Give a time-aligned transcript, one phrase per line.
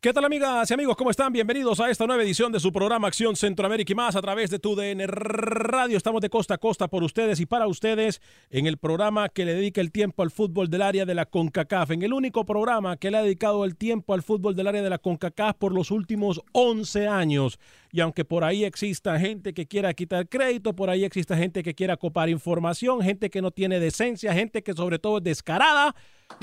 [0.00, 0.94] ¿Qué tal amigas y amigos?
[0.96, 1.32] ¿Cómo están?
[1.32, 4.60] Bienvenidos a esta nueva edición de su programa Acción Centroamérica y más a través de
[4.60, 5.96] tu DN Radio.
[5.96, 9.54] Estamos de costa a costa por ustedes y para ustedes en el programa que le
[9.54, 13.10] dedica el tiempo al fútbol del área de la CONCACAF, en el único programa que
[13.10, 16.42] le ha dedicado el tiempo al fútbol del área de la CONCACAF por los últimos
[16.52, 17.58] 11 años.
[17.90, 21.74] Y aunque por ahí exista gente que quiera quitar crédito, por ahí exista gente que
[21.74, 25.96] quiera copar información, gente que no tiene decencia, gente que sobre todo es descarada,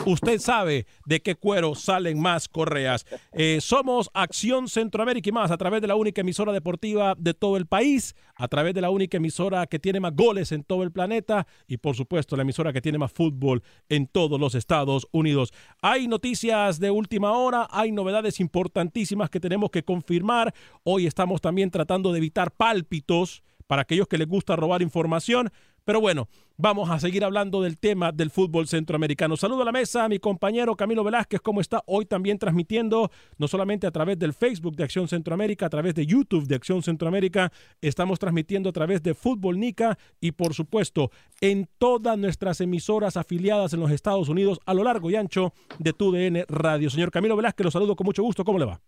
[0.05, 3.05] usted sabe de qué cuero salen más correas.
[3.33, 7.57] Eh, somos Acción Centroamérica y más a través de la única emisora deportiva de todo
[7.57, 10.91] el país, a través de la única emisora que tiene más goles en todo el
[10.91, 15.53] planeta y por supuesto la emisora que tiene más fútbol en todos los Estados Unidos.
[15.81, 20.53] Hay noticias de última hora, hay novedades importantísimas que tenemos que confirmar.
[20.83, 25.51] Hoy estamos también tratando de evitar pálpitos para aquellos que les gusta robar información.
[25.83, 26.27] Pero bueno,
[26.57, 29.35] vamos a seguir hablando del tema del fútbol centroamericano.
[29.35, 31.83] Saludo a la mesa a mi compañero Camilo Velázquez, ¿cómo está?
[31.85, 36.05] Hoy también transmitiendo, no solamente a través del Facebook de Acción Centroamérica, a través de
[36.05, 37.51] YouTube de Acción Centroamérica,
[37.81, 41.11] estamos transmitiendo a través de Fútbol Nica y por supuesto
[41.41, 45.93] en todas nuestras emisoras afiliadas en los Estados Unidos a lo largo y ancho de
[45.93, 46.89] TUDN Radio.
[46.89, 48.81] Señor Camilo Velázquez, lo saludo con mucho gusto, ¿cómo le va?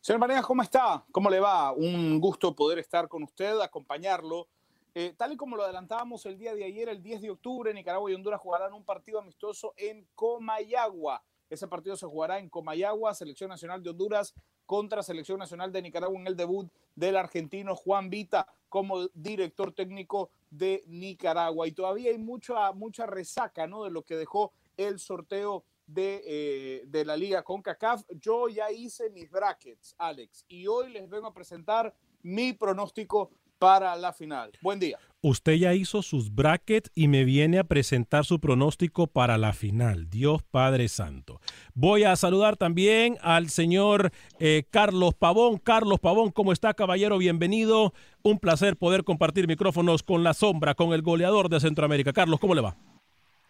[0.00, 1.04] Señor Manegas, ¿cómo está?
[1.12, 1.72] ¿Cómo le va?
[1.72, 4.48] Un gusto poder estar con usted, acompañarlo
[4.94, 8.10] eh, tal y como lo adelantábamos el día de ayer, el 10 de octubre, Nicaragua
[8.10, 11.22] y Honduras jugarán un partido amistoso en Comayagua.
[11.48, 14.34] Ese partido se jugará en Comayagua, Selección Nacional de Honduras
[14.66, 20.30] contra Selección Nacional de Nicaragua en el debut del argentino Juan Vita como director técnico
[20.48, 21.66] de Nicaragua.
[21.66, 23.84] Y todavía hay mucha, mucha resaca ¿no?
[23.84, 28.04] de lo que dejó el sorteo de, eh, de la liga con CACAF.
[28.10, 31.92] Yo ya hice mis brackets, Alex, y hoy les vengo a presentar
[32.22, 33.30] mi pronóstico
[33.60, 34.50] para la final.
[34.62, 34.98] Buen día.
[35.20, 40.08] Usted ya hizo sus brackets y me viene a presentar su pronóstico para la final.
[40.08, 41.40] Dios Padre Santo.
[41.74, 45.58] Voy a saludar también al señor eh, Carlos Pavón.
[45.58, 47.18] Carlos Pavón, ¿cómo está, caballero?
[47.18, 47.92] Bienvenido.
[48.22, 52.14] Un placer poder compartir micrófonos con la sombra, con el goleador de Centroamérica.
[52.14, 52.78] Carlos, ¿cómo le va?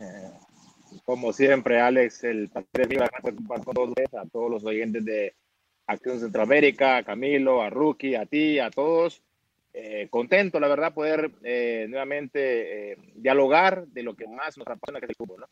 [0.00, 0.28] Eh,
[1.04, 2.88] como siempre, Alex, el placer
[3.72, 5.34] todos, a todos los oyentes de
[5.87, 9.22] Acción Centroamérica, a Camilo, a Rookie, a ti, a todos
[9.72, 14.98] eh, contento, la verdad, poder eh, nuevamente eh, dialogar de lo que más nos apasiona,
[14.98, 15.41] que es el fútbol.
[15.41, 15.47] ¿no?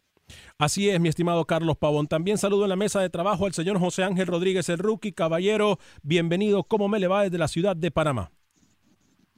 [0.58, 2.08] Así es, mi estimado Carlos Pavón.
[2.08, 5.12] También saludo en la mesa de trabajo al señor José Ángel Rodríguez, el rookie.
[5.12, 6.64] Caballero, bienvenido.
[6.64, 8.32] ¿Cómo me le va desde la ciudad de Panamá?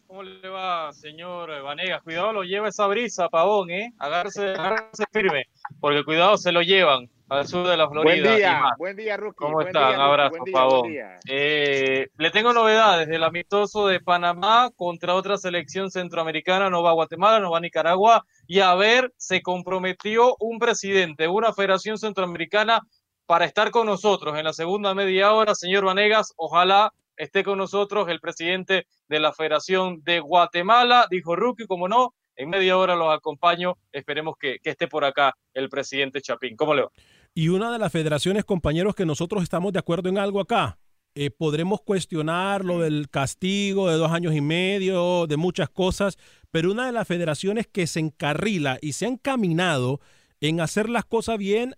[0.06, 2.02] ¿Cómo le va, señor Vanegas?
[2.02, 3.92] Cuidado, lo lleva esa brisa, Pavón, ¿eh?
[3.98, 5.44] Agárrese, agárrese firme,
[5.78, 8.22] porque cuidado, se lo llevan al sur de la Florida.
[8.22, 9.36] Buen día, buen día, Rookie.
[9.38, 9.94] ¿Cómo están?
[9.94, 10.92] Un abrazo, Pavón.
[11.28, 16.68] Eh, le tengo novedades del amistoso de Panamá contra otra selección centroamericana.
[16.70, 18.26] No va a Guatemala, no va a Nicaragua.
[18.48, 22.80] Y a ver, se comprometió un presidente, una federación centroamericana
[23.26, 25.54] para estar con nosotros en la segunda media hora.
[25.54, 31.06] Señor Vanegas, ojalá esté con nosotros el presidente de la Federación de Guatemala.
[31.08, 33.76] Dijo Rookie, como no, en media hora los acompaño.
[33.92, 36.56] Esperemos que, que esté por acá el presidente Chapín.
[36.56, 36.90] ¿Cómo le va?
[37.34, 40.78] Y una de las federaciones, compañeros, que nosotros estamos de acuerdo en algo acá,
[41.14, 46.18] eh, podremos cuestionar lo del castigo de dos años y medio, de muchas cosas,
[46.50, 50.00] pero una de las federaciones que se encarrila y se ha encaminado
[50.40, 51.74] en hacer las cosas bien,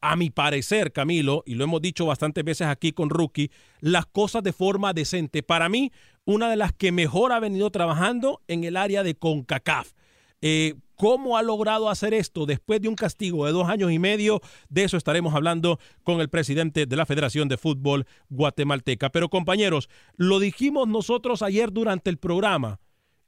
[0.00, 3.50] a mi parecer, Camilo, y lo hemos dicho bastantes veces aquí con Rookie,
[3.80, 5.42] las cosas de forma decente.
[5.42, 5.92] Para mí,
[6.24, 9.92] una de las que mejor ha venido trabajando en el área de CONCACAF.
[10.40, 14.40] Eh, ¿Cómo ha logrado hacer esto después de un castigo de dos años y medio?
[14.68, 19.10] De eso estaremos hablando con el presidente de la Federación de Fútbol Guatemalteca.
[19.10, 22.78] Pero compañeros, lo dijimos nosotros ayer durante el programa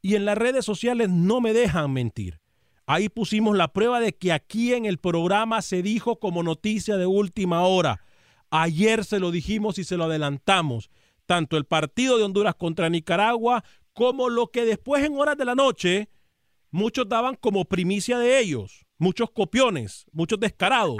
[0.03, 2.38] y en las redes sociales no me dejan mentir.
[2.87, 7.06] Ahí pusimos la prueba de que aquí en el programa se dijo como noticia de
[7.06, 8.05] última hora.
[8.50, 10.91] Ayer se lo dijimos y se lo adelantamos.
[11.26, 15.56] Tanto el partido de Honduras contra Nicaragua como lo que después en horas de la
[15.56, 16.09] noche
[16.75, 18.85] muchos daban como primicia de ellos.
[18.99, 20.97] Muchos copiones, muchos descarados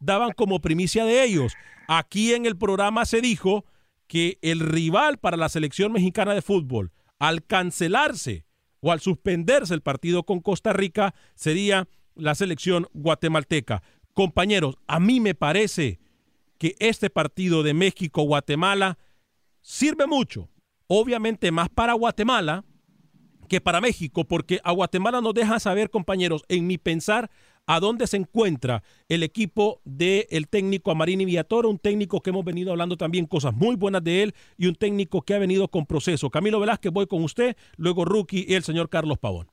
[0.00, 1.52] daban como primicia de ellos.
[1.86, 3.66] Aquí en el programa se dijo
[4.06, 8.46] que el rival para la selección mexicana de fútbol, al cancelarse
[8.80, 13.82] o al suspenderse el partido con Costa Rica sería la selección guatemalteca.
[14.14, 16.00] Compañeros, a mí me parece
[16.56, 18.96] que este partido de México-Guatemala
[19.60, 20.48] sirve mucho,
[20.86, 22.64] obviamente más para Guatemala
[23.52, 27.30] que para México, porque a Guatemala nos deja saber, compañeros, en mi pensar,
[27.66, 32.70] a dónde se encuentra el equipo del técnico Amarini Villatoro, un técnico que hemos venido
[32.70, 36.30] hablando también cosas muy buenas de él y un técnico que ha venido con proceso.
[36.30, 39.50] Camilo Velázquez, voy con usted, luego Rookie y el señor Carlos Pavón.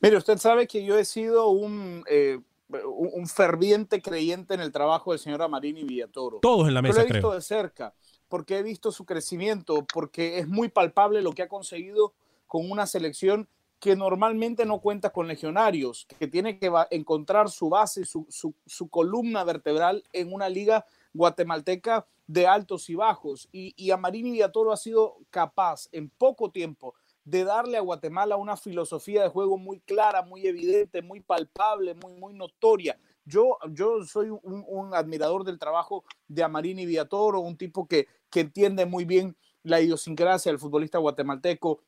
[0.00, 2.38] Mire, usted sabe que yo he sido un, eh,
[2.84, 6.38] un ferviente creyente en el trabajo del señor Amarini Villatoro.
[6.38, 7.94] Todos en la mesa, yo lo he visto de cerca,
[8.28, 12.14] porque he visto su crecimiento, porque es muy palpable lo que ha conseguido
[12.52, 13.48] con una selección
[13.80, 19.42] que normalmente no cuenta con legionarios, que tiene que encontrar su base, su, su, columna
[19.42, 20.84] vertebral en una liga
[21.14, 23.48] guatemalteca de altos y bajos.
[23.52, 26.94] Y, y Amarini Villatoro ha sido capaz en poco tiempo
[27.24, 32.12] de darle a Guatemala una filosofía de juego muy clara, muy evidente, muy palpable, muy,
[32.12, 32.98] muy notoria.
[33.24, 38.40] Yo, yo soy un, un admirador del trabajo de Amarini Villatoro, un tipo que, que
[38.40, 41.80] entiende muy bien la idiosincrasia del futbolista guatemalteco,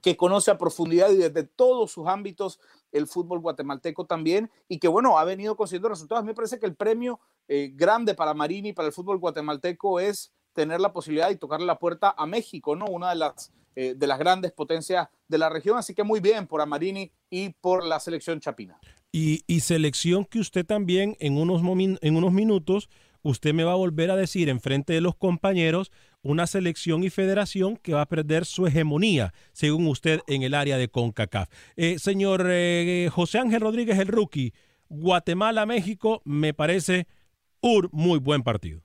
[0.00, 2.58] que conoce a profundidad y desde todos sus ámbitos
[2.92, 6.24] el fútbol guatemalteco también y que bueno, ha venido consiguiendo resultados.
[6.24, 10.80] Me parece que el premio eh, grande para Marini, para el fútbol guatemalteco es tener
[10.80, 12.86] la posibilidad de tocarle la puerta a México, ¿no?
[12.86, 15.78] Una de las, eh, de las grandes potencias de la región.
[15.78, 18.78] Así que muy bien por Amarini y por la selección chapina.
[19.12, 21.62] Y, y selección que usted también en unos,
[22.00, 22.88] en unos minutos,
[23.22, 25.92] usted me va a volver a decir en frente de los compañeros
[26.22, 30.78] una selección y federación que va a perder su hegemonía, según usted, en el área
[30.78, 31.48] de CONCACAF.
[31.76, 34.52] Eh, señor eh, José Ángel Rodríguez, el rookie,
[34.88, 37.06] Guatemala-México, me parece
[37.60, 38.82] un muy buen partido.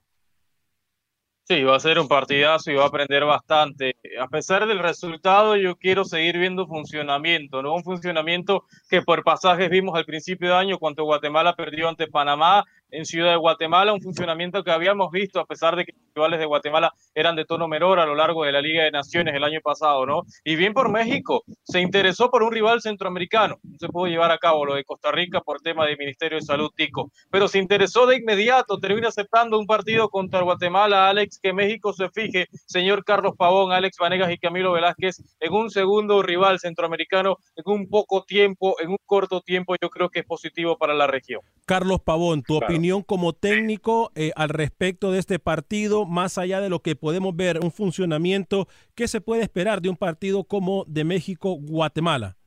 [1.49, 3.95] Sí, va a ser un partidazo y va a aprender bastante.
[4.19, 7.73] A pesar del resultado, yo quiero seguir viendo funcionamiento, ¿no?
[7.73, 12.65] Un funcionamiento que por pasajes vimos al principio de año cuando Guatemala perdió ante Panamá
[12.91, 16.39] en Ciudad de Guatemala, un funcionamiento que habíamos visto a pesar de que los rivales
[16.39, 19.43] de Guatemala eran de tono menor a lo largo de la Liga de Naciones el
[19.43, 20.23] año pasado, ¿no?
[20.43, 24.37] Y bien por México, se interesó por un rival centroamericano, no se pudo llevar a
[24.37, 28.05] cabo lo de Costa Rica por tema del Ministerio de Salud Tico, pero se interesó
[28.05, 33.35] de inmediato, termina aceptando un partido contra Guatemala, Alex, que México se fije, señor Carlos
[33.37, 38.75] Pavón, Alex Vanegas y Camilo Velázquez, en un segundo rival centroamericano en un poco tiempo,
[38.79, 41.41] en un corto tiempo, yo creo que es positivo para la región.
[41.65, 46.61] Carlos Pavón, tu opinión opinión como técnico eh, al respecto de este partido, más allá
[46.61, 50.85] de lo que podemos ver, un funcionamiento, ¿qué se puede esperar de un partido como
[50.85, 52.37] de México-Guatemala?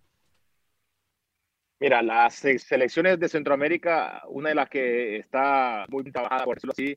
[1.80, 6.96] Mira, las selecciones de Centroamérica, una de las que está muy trabajada, por decirlo así,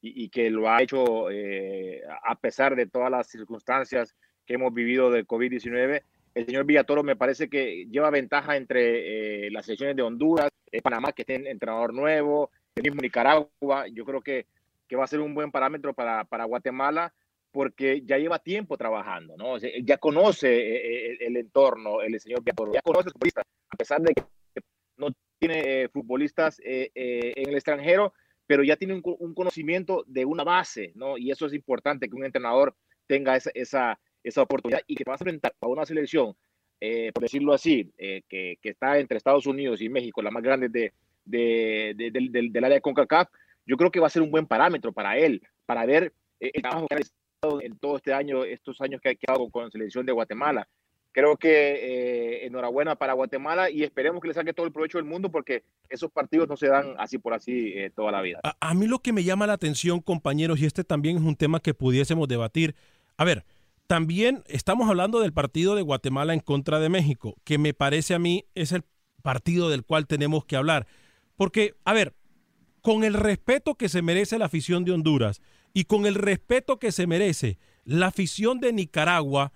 [0.00, 5.10] y, que lo ha hecho eh, a pesar de todas las circunstancias que hemos vivido
[5.12, 6.02] del COVID-19,
[6.34, 10.50] el señor Villatoro me parece que lleva ventaja entre eh, las selecciones de Honduras,
[10.82, 14.46] Panamá, que tiene entrenador nuevo, mismo Nicaragua, yo creo que,
[14.88, 17.12] que va a ser un buen parámetro para, para Guatemala
[17.50, 19.58] porque ya lleva tiempo trabajando, ¿no?
[19.58, 24.14] ya conoce eh, eh, el, entorno, el señor Villatoro, ya conoce futbolistas, a pesar de
[24.14, 24.22] que
[24.96, 28.14] no tiene eh, futbolistas en el extranjero,
[28.46, 31.18] pero ya tiene un, conocimiento de una base, ¿no?
[31.18, 32.74] Y eso es importante, que un entrenador
[33.06, 36.34] tenga esa, esa, esa oportunidad y que va a enfrentar a una selección,
[37.14, 40.92] por decirlo así, que, que, está entre Estados Unidos y México, la más grande de,
[41.24, 43.28] de, del, área de CONCACAF,
[43.66, 46.62] yo creo que va a ser un buen parámetro para él, para ver eh, el
[46.62, 49.70] trabajo que ha estado en todo este año, estos años que ha quedado con la
[49.70, 50.68] selección de Guatemala.
[51.12, 55.06] creo que eh, enhorabuena para Guatemala y esperemos que le saque todo el provecho del
[55.06, 58.40] mundo porque esos partidos no se dan así por así eh, toda la vida.
[58.42, 61.36] A, a, mí lo que me llama la atención, compañeros, y este también es un
[61.36, 62.74] tema que pudiésemos debatir.
[63.16, 63.44] A ver,
[63.86, 68.18] también estamos hablando del partido de Guatemala en contra de México, que me parece a
[68.18, 68.84] mí es el
[69.22, 70.86] partido del cual tenemos que hablar.
[71.42, 72.14] Porque, a ver,
[72.82, 75.42] con el respeto que se merece la afición de Honduras
[75.74, 79.52] y con el respeto que se merece la afición de Nicaragua,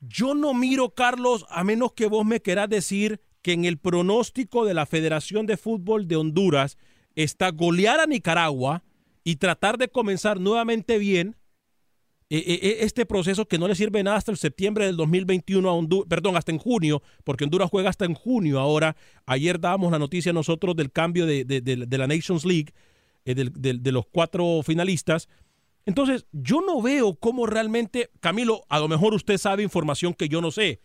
[0.00, 4.64] yo no miro, Carlos, a menos que vos me querás decir que en el pronóstico
[4.64, 6.78] de la Federación de Fútbol de Honduras
[7.16, 8.82] está golear a Nicaragua
[9.24, 11.36] y tratar de comenzar nuevamente bien
[12.34, 16.50] este proceso que no le sirve nada hasta el septiembre del 2021 a perdón, hasta
[16.50, 18.96] en junio, porque Honduras juega hasta en junio ahora.
[19.26, 22.72] Ayer dábamos la noticia nosotros del cambio de, de la Nations League,
[23.26, 25.28] eh, de los cuatro finalistas.
[25.84, 30.40] Entonces, yo no veo cómo realmente, Camilo, a lo mejor usted sabe información que yo
[30.40, 30.80] no sé.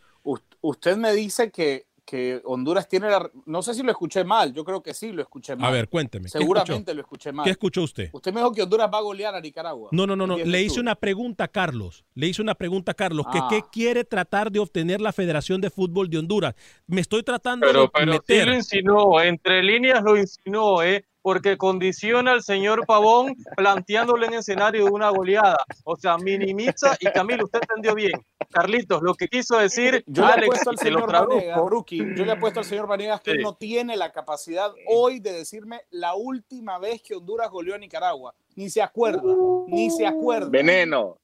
[0.62, 3.30] Usted me dice que que Honduras tiene la...
[3.46, 5.66] No sé si lo escuché mal, yo creo que sí lo escuché mal.
[5.68, 6.30] A ver, cuénteme.
[6.30, 7.44] Seguramente lo escuché mal.
[7.44, 8.10] ¿Qué escuchó usted?
[8.14, 9.90] Usted me dijo que Honduras va a golear a Nicaragua.
[9.92, 10.38] No, no, no, no.
[10.38, 12.06] Le hice una pregunta a Carlos.
[12.16, 13.26] Le hice una pregunta a Carlos.
[13.28, 13.50] Ah.
[13.50, 16.56] Que, ¿Qué quiere tratar de obtener la Federación de Fútbol de Honduras?
[16.88, 18.44] Me estoy tratando pero, de pero meter...
[18.44, 21.06] Sí lo insinuó, entre líneas lo insinuó, ¿eh?
[21.28, 25.58] Porque condiciona al señor Pavón planteándole en escenario de una goleada.
[25.84, 28.14] O sea, minimiza y Camilo, usted entendió bien.
[28.50, 32.32] Carlitos, lo que quiso decir, yo Alex, le he puesto al señor Vanegas, yo le
[32.32, 33.38] he puesto al señor Vanegas que sí.
[33.40, 37.78] él no tiene la capacidad hoy de decirme la última vez que Honduras goleó a
[37.78, 38.34] Nicaragua.
[38.56, 39.22] Ni se acuerda,
[39.68, 40.48] ni se acuerda.
[40.50, 41.18] Veneno,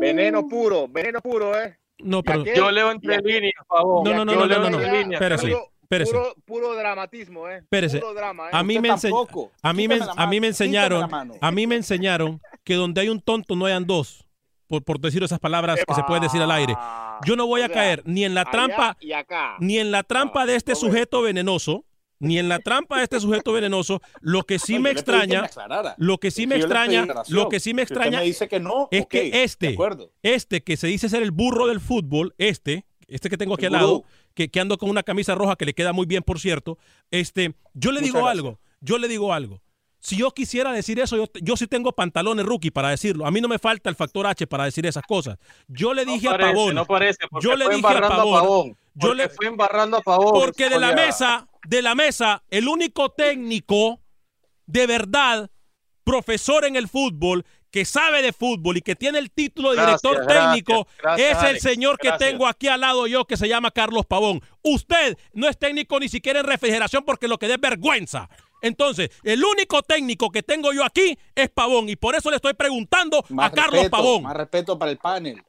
[0.00, 1.76] veneno puro, veneno puro, ¿eh?
[1.98, 4.04] No, pero yo leo entre líneas, Pavón.
[4.04, 5.12] No, no, no, no, no, no, no.
[5.12, 5.54] Espérate.
[5.88, 7.58] Puro, puro, dramatismo, ¿eh?
[7.58, 7.98] Espérese.
[7.98, 8.50] Puro drama, ¿eh?
[8.52, 11.08] A mí, me a, mí me, a mí me enseñaron,
[11.40, 14.24] a mí me enseñaron que donde hay un tonto no hayan dos.
[14.66, 16.74] Por, por decir esas palabras que se pueden decir al aire.
[17.26, 18.96] Yo no voy a caer ni en la trampa,
[19.60, 21.84] ni en la trampa de este sujeto venenoso,
[22.18, 24.00] ni en la trampa de este sujeto venenoso.
[24.20, 25.48] Lo que sí me extraña,
[25.98, 29.44] lo que sí me extraña, lo que sí me extraña dice que no, es que
[29.44, 29.76] este,
[30.22, 33.72] este que se dice ser el burro del fútbol, este, este que tengo aquí al
[33.72, 36.78] lado, que, que, ando con una camisa roja que le queda muy bien, por cierto.
[37.10, 39.60] Este, yo le digo algo, yo le digo algo.
[40.00, 43.26] Si yo quisiera decir eso, yo, yo, sí tengo pantalones rookie para decirlo.
[43.26, 45.38] A mí no me falta el factor H para decir esas cosas.
[45.66, 46.74] Yo le dije no parece, a Pavón.
[46.74, 48.36] No parece, yo le dije a Pavón.
[48.36, 50.32] A Pavón yo le fui embarrando a Pavón.
[50.32, 54.00] Porque de la mesa, de la mesa, el único técnico
[54.66, 55.50] de verdad,
[56.04, 60.00] profesor en el fútbol, que sabe de fútbol y que tiene el título de gracias,
[60.00, 63.36] director técnico gracias, gracias, es el Alex, señor que tengo aquí al lado yo que
[63.36, 64.40] se llama Carlos Pavón.
[64.62, 68.28] Usted no es técnico ni siquiera en refrigeración porque lo que da es vergüenza.
[68.62, 72.54] Entonces, el único técnico que tengo yo aquí es Pavón y por eso le estoy
[72.54, 74.22] preguntando más a Carlos respeto, Pavón.
[74.22, 75.42] Más respeto para el panel.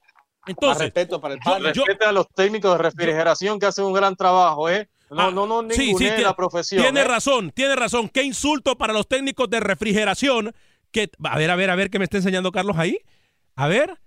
[0.47, 1.73] Entonces, más respeto para el panel.
[1.73, 4.89] Yo, Respete a los técnicos de refrigeración que hacen un gran trabajo, ¿eh?
[5.11, 6.81] No, Ah, no, no, sí, ningune sí, la profesión.
[6.81, 7.03] Tiene ¿eh?
[7.03, 8.09] razón, tiene razón.
[8.09, 10.55] Qué insulto para los técnicos de refrigeración.
[10.95, 12.97] Que, a ver, a ver, a ver, ¿qué me está enseñando Carlos ahí?
[13.57, 13.97] A ver.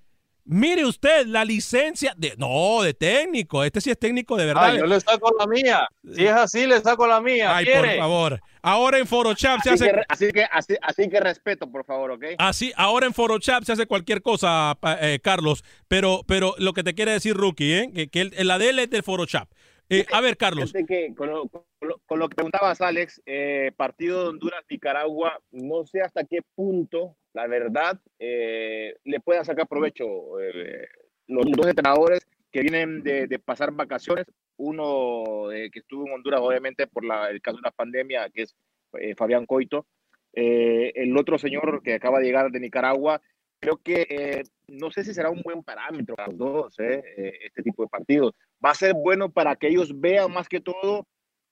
[0.50, 2.34] Mire usted la licencia de.
[2.38, 3.62] No, de técnico.
[3.62, 4.70] Este sí es técnico de verdad.
[4.70, 5.86] Ay, yo le saco la mía.
[6.14, 7.54] Si es así, le saco la mía.
[7.54, 7.88] Ay, ¿Quiere?
[7.90, 8.40] por favor.
[8.62, 9.90] Ahora en Photoshop se Así hace.
[9.92, 12.24] que, así, que, así, así que respeto, por favor, ¿ok?
[12.38, 15.62] Así, ahora en Photoshop se hace cualquier cosa, eh, Carlos.
[15.86, 17.90] Pero, pero lo que te quiere decir, Rookie, ¿eh?
[17.94, 19.50] que, que el, el ADL es del Photoshop.
[19.90, 20.72] Eh, a ver, Carlos.
[20.72, 25.86] Que con, lo, con, lo, con lo que preguntabas, Alex, eh, partido de Honduras-Nicaragua, no
[25.86, 30.86] sé hasta qué punto, la verdad, eh, le puedan sacar provecho eh,
[31.26, 34.26] los dos entrenadores que vienen de, de pasar vacaciones.
[34.56, 38.42] Uno eh, que estuvo en Honduras, obviamente, por la, el caso de la pandemia, que
[38.42, 38.56] es
[38.94, 39.86] eh, Fabián Coito.
[40.32, 43.20] El otro señor que acaba de llegar de Nicaragua,
[43.60, 47.32] creo que eh, no sé si será un buen parámetro para los dos, eh, eh,
[47.46, 48.34] este tipo de partidos.
[48.64, 51.06] Va a ser bueno para que ellos vean más que todo,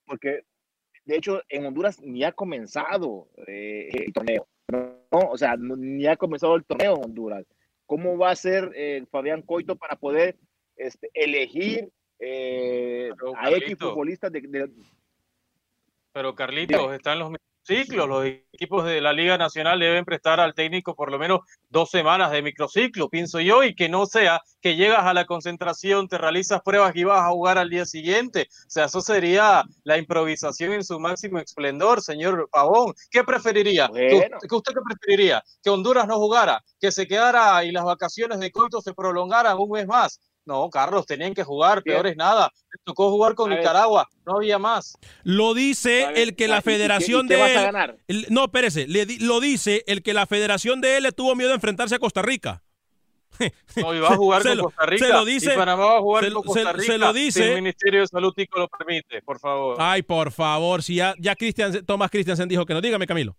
[0.04, 0.42] porque
[1.04, 5.00] de hecho en Honduras ni ha comenzado eh, el torneo, ¿no?
[5.30, 7.46] O sea, no, ni ha comenzado el torneo en Honduras.
[7.86, 10.36] ¿Cómo va a ser eh, Fabián Coito para poder
[10.76, 11.88] este, elegir
[12.20, 14.70] a X futbolistas de, de,
[16.12, 17.30] Pero Carlitos, están los
[18.06, 22.30] Los equipos de la Liga Nacional deben prestar al técnico por lo menos dos semanas
[22.30, 26.62] de microciclo, pienso yo, y que no sea que llegas a la concentración, te realizas
[26.62, 28.48] pruebas y vas a jugar al día siguiente.
[28.50, 32.94] O sea, eso sería la improvisación en su máximo esplendor, señor Pavón.
[33.10, 33.88] ¿Qué preferiría?
[33.88, 34.38] Bueno.
[34.48, 35.42] ¿Que usted qué preferiría?
[35.62, 36.62] ¿Que Honduras no jugara?
[36.80, 40.20] ¿Que se quedara y las vacaciones de Coito se prolongaran un mes más?
[40.46, 42.52] No, Carlos, tenían que jugar, peor es nada.
[42.86, 43.64] Tocó jugar con A ver.
[43.64, 44.96] Nicaragua, no había más.
[45.24, 47.54] Lo dice A ver, el que la ¿y qué- federación y qué de vas a
[47.58, 47.62] él.
[47.64, 47.96] ganar?
[48.06, 48.86] el- no, espérese.
[48.86, 51.98] le lo dice el que la federación de él le tuvo miedo a enfrentarse a
[51.98, 52.62] Costa Rica.
[53.76, 55.04] No, y va a jugar con Costa Rica.
[55.04, 56.92] Se lo dice, y Panamá va a jugar con Costa Rica.
[56.92, 57.42] Se lo dice.
[57.42, 59.76] Si el Ministerio de Salud Tico lo permite, por favor.
[59.80, 60.80] Ay, por favor.
[60.82, 62.80] Si ya, ya Christian, Tomás Christiansen dijo que no.
[62.80, 63.36] Dígame, Camilo.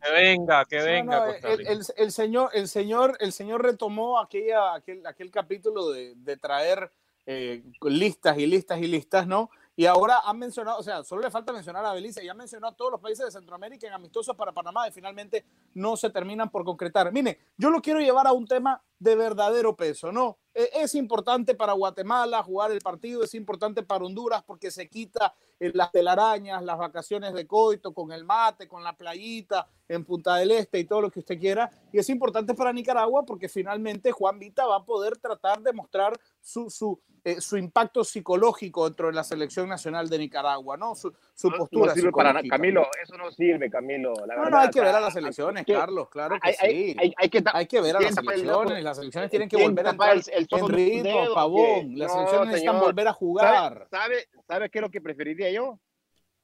[0.00, 1.26] Que venga, que venga.
[1.26, 6.14] No, el, el, el, señor, el, señor, el señor retomó aquella, aquel, aquel capítulo de,
[6.14, 6.90] de traer
[7.30, 9.50] eh, listas y listas y listas, ¿no?
[9.76, 12.72] Y ahora han mencionado, o sea, solo le falta mencionar a Belice y han mencionado
[12.72, 15.44] a todos los países de Centroamérica en amistosos para Panamá y finalmente
[15.74, 17.12] no se terminan por concretar.
[17.12, 20.38] Mire, yo lo quiero llevar a un tema de verdadero peso, ¿no?
[20.54, 25.34] E, es importante para Guatemala jugar el partido, es importante para Honduras porque se quita
[25.58, 30.50] las telarañas, las vacaciones de coito, con el mate, con la playita en Punta del
[30.50, 31.70] Este y todo lo que usted quiera.
[31.92, 36.12] Y es importante para Nicaragua porque finalmente Juan Vita va a poder tratar de mostrar
[36.40, 40.94] su, su, eh, su impacto psicológico dentro de la selección nacional de Nicaragua, ¿no?
[40.94, 41.88] Su, su postura.
[41.88, 44.14] No sirve para Camilo, eso no sirve, Camilo.
[44.26, 46.96] La no, no, hay que ver a las elecciones, Carlos, claro que sí.
[46.98, 49.90] Hay, hay, que, hay que ver a las elecciones las elecciones tienen que volver a
[49.90, 51.98] entrar el, en ritmo, pavón.
[51.98, 53.86] Las elecciones necesitan volver a jugar.
[53.90, 55.78] ¿Sabe, sabe, qué es lo que preferiría yo?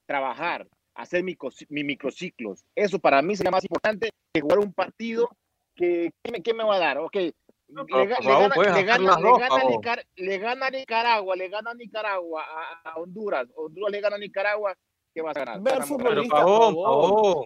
[0.07, 1.37] Trabajar, hacer mi,
[1.69, 2.65] mi microciclos.
[2.75, 5.29] Eso para mí sería más importante que jugar un partido
[5.75, 6.99] que, ¿qué me, va a dar?
[6.99, 8.07] Ok, le,
[10.39, 12.45] gana, Nicaragua, le gana Nicaragua
[12.85, 14.77] a Honduras, Honduras le gana a Nicaragua,
[15.13, 15.61] ¿qué vas a ganar?
[15.61, 16.45] Ver futbolistas,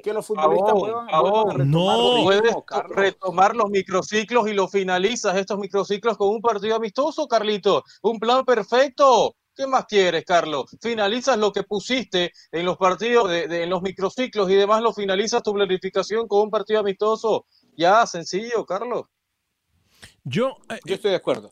[0.03, 1.71] que los futbolistas juegan.
[1.71, 2.55] no, puedes
[2.89, 7.85] retomar los microciclos y lo finalizas estos microciclos con un partido amistoso, Carlito.
[8.03, 9.35] Un plan perfecto.
[9.59, 10.67] ¿Qué más quieres, Carlos?
[10.81, 15.43] Finalizas lo que pusiste en los partidos, de, en los microciclos y demás, lo finalizas
[15.43, 17.45] tu planificación con un partido amistoso.
[17.77, 19.07] Ya, sencillo, Carlos.
[20.23, 21.51] Yo, eh, Yo estoy de acuerdo.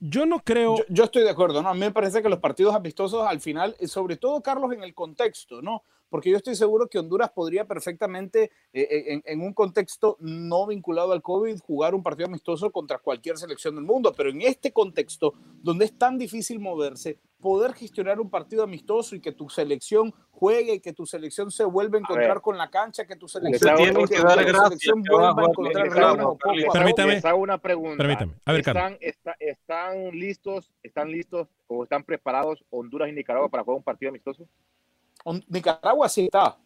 [0.00, 0.78] Yo no creo.
[0.88, 1.68] Yo, estoy de acuerdo, ¿no?
[1.68, 4.92] A mí me parece que los partidos amistosos al final, sobre todo, Carlos, en el
[4.92, 5.84] contexto, ¿no?
[6.08, 11.12] Porque yo estoy seguro que Honduras podría perfectamente, eh, eh, en, un contexto no vinculado
[11.12, 14.12] al COVID, jugar un partido amistoso contra cualquier selección del mundo.
[14.16, 15.32] Pero en este contexto,
[15.62, 20.80] donde es tan difícil moverse, poder gestionar un partido amistoso y que tu selección juegue,
[20.80, 24.22] que tu selección se vuelva a encontrar con la cancha, que tu selección, que, que
[24.22, 25.90] dar selección vuelva a encontrar.
[26.72, 27.14] Permítame.
[27.14, 27.98] Les hago una pregunta.
[27.98, 28.32] Permítame.
[28.46, 28.96] A ver, ¿Están,
[29.38, 34.48] ¿Están listos, están listos o están preparados Honduras y Nicaragua para jugar un partido amistoso?
[35.48, 36.56] Nicaragua sí está.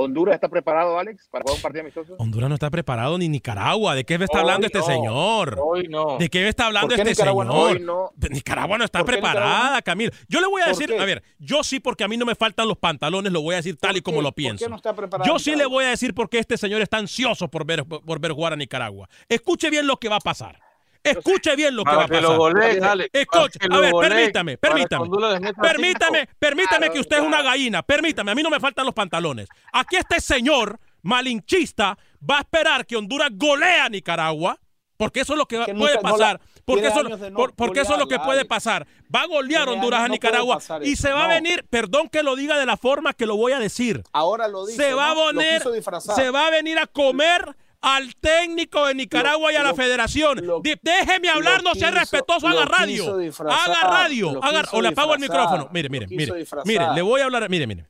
[0.00, 2.14] ¿Honduras está preparado, Alex, para jugar un partido amistoso?
[2.18, 3.96] Honduras no está preparado ni Nicaragua.
[3.96, 5.58] ¿De qué me está hablando este señor?
[5.60, 6.18] Hoy no.
[6.18, 7.80] ¿De qué me está hablando este señor?
[7.80, 8.12] No?
[8.30, 10.12] Nicaragua no está preparada, Camilo.
[10.28, 12.68] Yo le voy a decir, a ver, yo sí porque a mí no me faltan
[12.68, 14.60] los pantalones, lo voy a decir tal y como lo pienso.
[14.60, 15.28] ¿Por qué no está preparado?
[15.28, 18.30] Yo sí le voy a decir porque este señor está ansioso por ver, por ver
[18.30, 19.08] jugar a Nicaragua.
[19.28, 20.60] Escuche bien lo que va a pasar.
[21.10, 23.08] Escuche bien lo que va a pasar.
[23.12, 25.08] Escuche, a ver, permítame, permítame.
[25.60, 27.82] Permítame, permítame que usted es una gallina.
[27.82, 29.48] Permítame, a mí no me faltan los pantalones.
[29.72, 34.58] Aquí este señor malinchista va a esperar que Honduras golea a Nicaragua.
[34.98, 36.40] Porque eso es lo que, puede pasar.
[36.64, 37.02] Porque, eso,
[37.56, 38.84] porque eso es lo que puede pasar.
[39.14, 42.58] Va a golear Honduras a Nicaragua y se va a venir, perdón que lo diga
[42.58, 44.02] de la forma que lo voy a decir.
[44.12, 44.82] Ahora lo dice.
[44.82, 45.62] Se va a poner,
[46.16, 50.42] se va a venir a comer al técnico de Nicaragua y a la federación.
[50.82, 53.18] Déjeme hablar, no sea respetuoso, haga radio.
[53.48, 54.40] Haga radio.
[54.72, 55.68] o le apago el micrófono.
[55.72, 56.46] Mire, mire, mire.
[56.64, 57.48] Mire, le voy a hablar.
[57.48, 57.86] Mire, mire.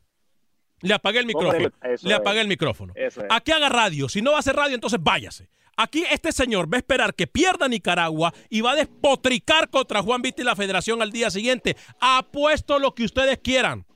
[0.81, 1.71] Le apagué el micrófono.
[2.03, 2.95] le apagué el micrófono.
[3.31, 4.09] Aquí haga radio.
[4.09, 5.49] Si no va a hacer radio, entonces váyase.
[5.77, 10.23] Aquí este señor va a esperar que pierda Nicaragua y va a despotricar contra Juan
[10.23, 11.77] Vita y la federación al día siguiente.
[12.01, 13.87] Apuesto lo que ustedes quieran.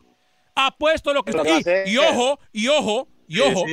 [0.55, 1.89] Apuesto lo que ustedes...
[1.89, 3.65] Y, y ojo, y ojo, y ojo,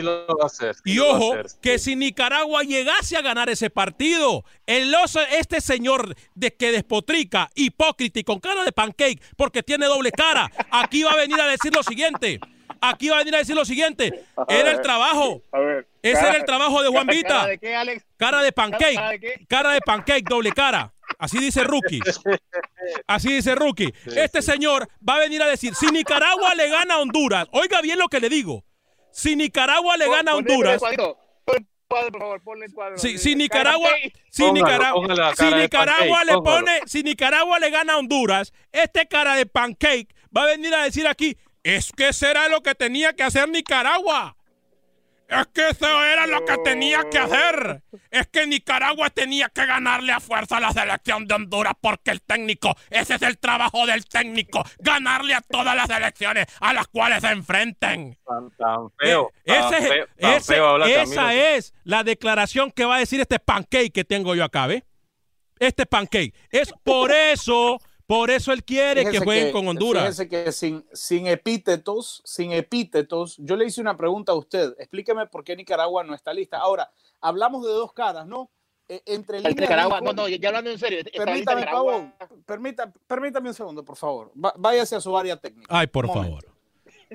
[0.85, 4.93] y ojo que si Nicaragua llegase a ganar ese partido, el
[5.31, 10.51] este señor de que despotrica, hipócrita y con cara de pancake, porque tiene doble cara,
[10.71, 12.39] aquí va a venir a decir lo siguiente.
[12.81, 14.23] Aquí va a venir a decir lo siguiente.
[14.47, 15.43] Era el trabajo.
[16.01, 17.47] Ese era el trabajo de Juan Vita.
[18.15, 19.45] Cara de pancake.
[19.47, 20.93] Cara de pancake, doble cara.
[21.17, 21.99] Así dice Rookie.
[23.07, 23.93] Así dice Rookie.
[24.15, 27.99] Este señor va a venir a decir, si Nicaragua le gana a Honduras, oiga bien
[27.99, 28.63] lo que le digo.
[29.11, 30.81] Si Nicaragua le gana a Honduras.
[32.95, 33.89] Si, Nicaragua,
[34.29, 39.47] si Nicaragua, si Nicaragua le pone, si Nicaragua le gana a Honduras, este cara de
[39.47, 43.49] pancake va a venir a decir aquí, es que será lo que tenía que hacer
[43.49, 44.35] Nicaragua.
[45.29, 47.83] Es que eso era lo que tenía que hacer.
[48.09, 52.21] Es que Nicaragua tenía que ganarle a fuerza a la selección de Honduras porque el
[52.21, 57.21] técnico, ese es el trabajo del técnico, ganarle a todas las elecciones a las cuales
[57.21, 58.17] se enfrenten.
[58.25, 59.31] Tan, feo.
[59.45, 64.83] esa es la declaración que va a decir este pancake que tengo yo acá, ¿ve?
[65.59, 66.33] Este pancake.
[66.49, 67.79] Es por eso
[68.09, 70.01] por eso él quiere que jueguen con Honduras.
[70.01, 74.73] Fíjense que sin, sin epítetos, sin epítetos, yo le hice una pregunta a usted.
[74.79, 76.57] Explíqueme por qué Nicaragua no está lista.
[76.57, 76.91] Ahora,
[77.21, 78.49] hablamos de dos caras, ¿no?
[78.89, 79.55] eh, entre líneas.
[79.55, 81.03] Nicaragua, no, no, ya hablando en serio.
[81.15, 82.11] Permítame, Pablo,
[82.45, 84.31] permita, permítame un segundo, por favor.
[84.33, 85.67] váyase a su área técnica.
[85.69, 86.45] Ay, por favor.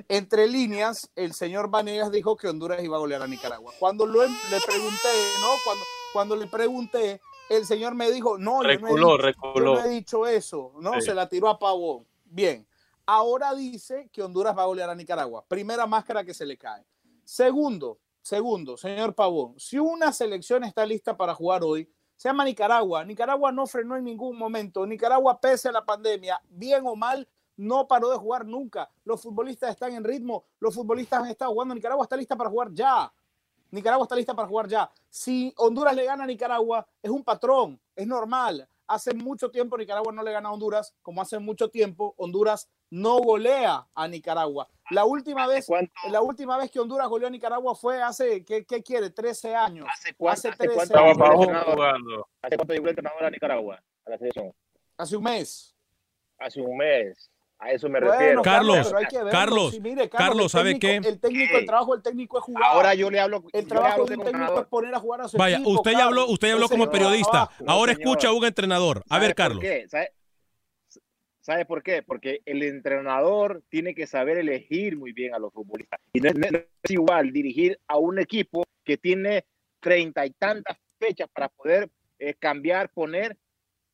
[0.07, 3.73] Entre líneas, el señor Vanegas dijo que Honduras iba a golear a Nicaragua.
[3.79, 4.25] Cuando le
[4.65, 5.09] pregunté,
[5.41, 5.47] ¿no?
[5.63, 10.99] Cuando, cuando le pregunté, el señor me dijo, no, yo, no he, dicho, eso, ¿no?
[11.01, 12.05] Se la tiró a Pavón.
[12.25, 12.67] Bien,
[13.05, 15.45] ahora dice que Honduras va a golear a Nicaragua.
[15.47, 16.85] Primera máscara que se le cae.
[17.23, 23.03] Segundo, segundo, señor Pavón, si una selección está lista para jugar hoy, se llama Nicaragua.
[23.03, 24.85] Nicaragua no frenó en ningún momento.
[24.85, 27.27] Nicaragua, pese a la pandemia, bien o mal,
[27.57, 28.89] no paró de jugar nunca.
[29.03, 31.75] Los futbolistas están en ritmo, los futbolistas han estado jugando.
[31.75, 33.11] Nicaragua está lista para jugar ya.
[33.75, 34.89] Nicaragua está lista para jugar ya.
[35.09, 38.67] Si Honduras le gana a Nicaragua, es un patrón, es normal.
[38.87, 43.17] Hace mucho tiempo Nicaragua no le gana a Honduras, como hace mucho tiempo Honduras no
[43.19, 44.69] golea a Nicaragua.
[44.91, 45.67] La última vez,
[46.09, 49.09] la última vez que Honduras goleó a Nicaragua fue hace, ¿qué, qué quiere?
[49.09, 49.87] 13 años.
[49.91, 51.17] ¿Hace, cuánto, hace 13 años.
[52.41, 53.83] ¿Hace cuánto llegó el entrenador a Nicaragua?
[54.05, 54.53] A la selección.
[54.97, 55.75] Hace un mes.
[56.37, 57.29] Hace un mes.
[57.65, 58.43] A eso me refiero.
[58.43, 58.93] Carlos,
[59.31, 59.79] Carlos,
[60.11, 60.97] Carlos, ¿sabe qué?
[60.97, 62.63] El técnico, el trabajo del técnico es jugar.
[62.63, 63.43] Ahora yo le hablo.
[63.51, 66.49] El trabajo del técnico es poner a jugar a su Vaya, usted ya habló, usted
[66.49, 67.49] ya habló como periodista.
[67.65, 69.03] Ahora escucha a un entrenador.
[69.09, 69.63] A ver, Carlos.
[69.87, 70.11] ¿Sabe?
[71.39, 72.03] ¿Sabe por qué?
[72.03, 75.99] Porque el entrenador tiene que saber elegir muy bien a los futbolistas.
[76.13, 79.45] Y no es, igual dirigir a un equipo que tiene
[79.79, 83.37] treinta y tantas fechas para poder eh, cambiar, poner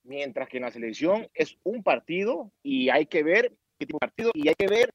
[0.03, 4.08] mientras que en la selección es un partido y hay que ver qué tipo de
[4.08, 4.94] partido y hay que ver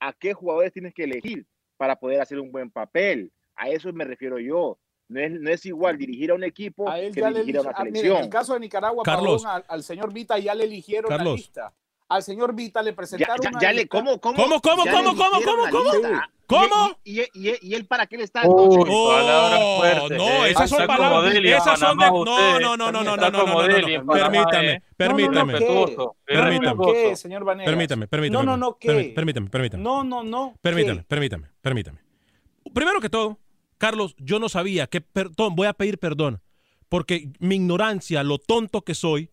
[0.00, 3.30] a qué jugadores tienes que elegir para poder hacer un buen papel.
[3.54, 4.78] A eso me refiero yo.
[5.08, 8.16] No es, no es igual dirigir a un equipo que dirigir a una ah, selección.
[8.16, 11.74] en el caso de Nicaragua, Carlos, al, señor Vita ya le eligieron la lista.
[12.12, 15.70] Al señor Vita le presentaron ya, ya, le, ¿cómo, cómo, ¿Cómo, cómo, cómo, cómo, cómo,
[15.70, 16.20] cómo?
[16.46, 16.98] ¿Cómo?
[17.04, 18.42] ¿Y, y, y, él para qué le está?
[18.44, 18.84] Oh,
[20.10, 21.34] no, esas son palabras.
[21.34, 22.04] Esas son de.
[22.04, 25.54] No, no, no, no, no, no, no, no, Permítame, permítame.
[26.26, 27.16] Permítame.
[27.16, 28.30] señor Permítame, permítame.
[28.30, 29.12] No, no, no, ¿qué?
[29.14, 29.82] Permítame, permítame.
[29.82, 30.54] No, no, no.
[30.60, 31.98] Permítame, permítame, permítame.
[32.74, 33.38] Primero que todo,
[33.78, 36.42] Carlos, yo no sabía que, perdón, voy a pedir perdón,
[36.90, 39.30] porque mi ignorancia, lo tonto que soy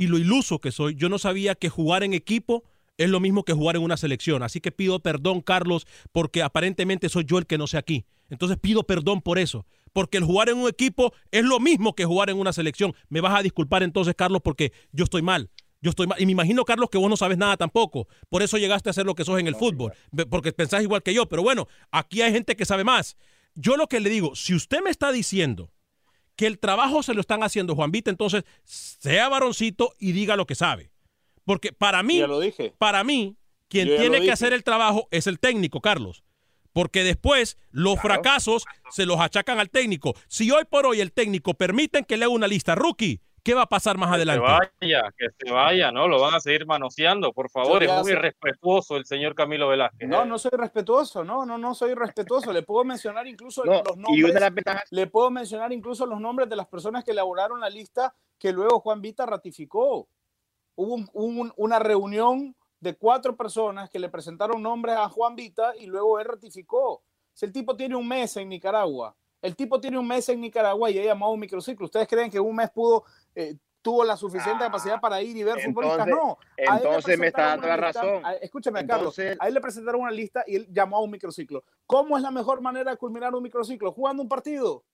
[0.00, 2.64] y lo iluso que soy, yo no sabía que jugar en equipo
[2.96, 4.42] es lo mismo que jugar en una selección.
[4.42, 8.06] Así que pido perdón, Carlos, porque aparentemente soy yo el que no sé aquí.
[8.30, 9.66] Entonces pido perdón por eso.
[9.92, 12.94] Porque el jugar en un equipo es lo mismo que jugar en una selección.
[13.10, 15.50] Me vas a disculpar entonces, Carlos, porque yo estoy mal.
[15.82, 16.18] Yo estoy mal.
[16.18, 18.08] Y me imagino, Carlos, que vos no sabes nada tampoco.
[18.30, 19.92] Por eso llegaste a ser lo que sos en el fútbol.
[20.30, 21.28] Porque pensás igual que yo.
[21.28, 23.18] Pero bueno, aquí hay gente que sabe más.
[23.54, 25.70] Yo lo que le digo, si usted me está diciendo
[26.40, 30.46] que el trabajo se lo están haciendo Juan Vita, entonces sea varoncito y diga lo
[30.46, 30.90] que sabe.
[31.44, 32.22] Porque para mí,
[32.78, 33.36] para mí,
[33.68, 36.24] quien tiene que hacer el trabajo es el técnico, Carlos.
[36.72, 40.14] Porque después los fracasos se los achacan al técnico.
[40.28, 43.62] Si hoy por hoy el técnico permiten que le haga una lista rookie, ¿qué va
[43.62, 44.44] a pasar más adelante?
[44.44, 46.08] Que se vaya, que se vaya, ¿no?
[46.08, 47.82] Lo van a seguir manoseando, por favor.
[47.82, 50.08] Es muy respetuoso el señor Camilo Velázquez.
[50.08, 50.26] No, ¿eh?
[50.26, 52.52] no soy respetuoso, no, no, no soy respetuoso.
[52.52, 54.52] Le puedo mencionar incluso los nombres.
[54.90, 58.80] Le puedo mencionar incluso los nombres de las personas que elaboraron la lista que luego
[58.80, 60.08] Juan Vita ratificó
[60.80, 66.18] hubo una reunión de cuatro personas que le presentaron nombres a Juan Vita y luego
[66.18, 67.02] él ratificó.
[67.34, 70.90] Si el tipo tiene un mes en Nicaragua, el tipo tiene un mes en Nicaragua
[70.90, 71.86] y ha llamado un microciclo.
[71.86, 75.60] ¿Ustedes creen que un mes pudo, eh, tuvo la suficiente capacidad para ir y ver
[75.60, 76.06] futbolistas?
[76.06, 76.38] No.
[76.56, 78.22] Entonces me está dando la razón.
[78.40, 79.18] escúchame, Carlos.
[79.18, 81.64] A él le presentaron una lista y él llamó a un microciclo.
[81.86, 83.92] ¿Cómo es la mejor manera de culminar un microciclo?
[83.92, 84.84] Jugando un partido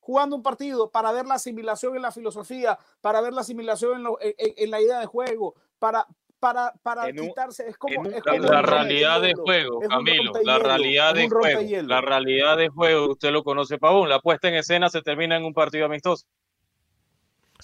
[0.00, 4.70] jugando un partido para ver la asimilación en la filosofía, para ver la asimilación en,
[4.70, 6.06] la idea de juego, para,
[6.40, 7.68] para, para quitarse.
[7.68, 10.32] Es como, la realidad de juego, Camilo.
[10.42, 11.60] La realidad de juego.
[11.86, 14.08] La realidad de juego, usted lo conoce, Pavón.
[14.08, 16.26] La puesta en escena se termina en un partido amistoso.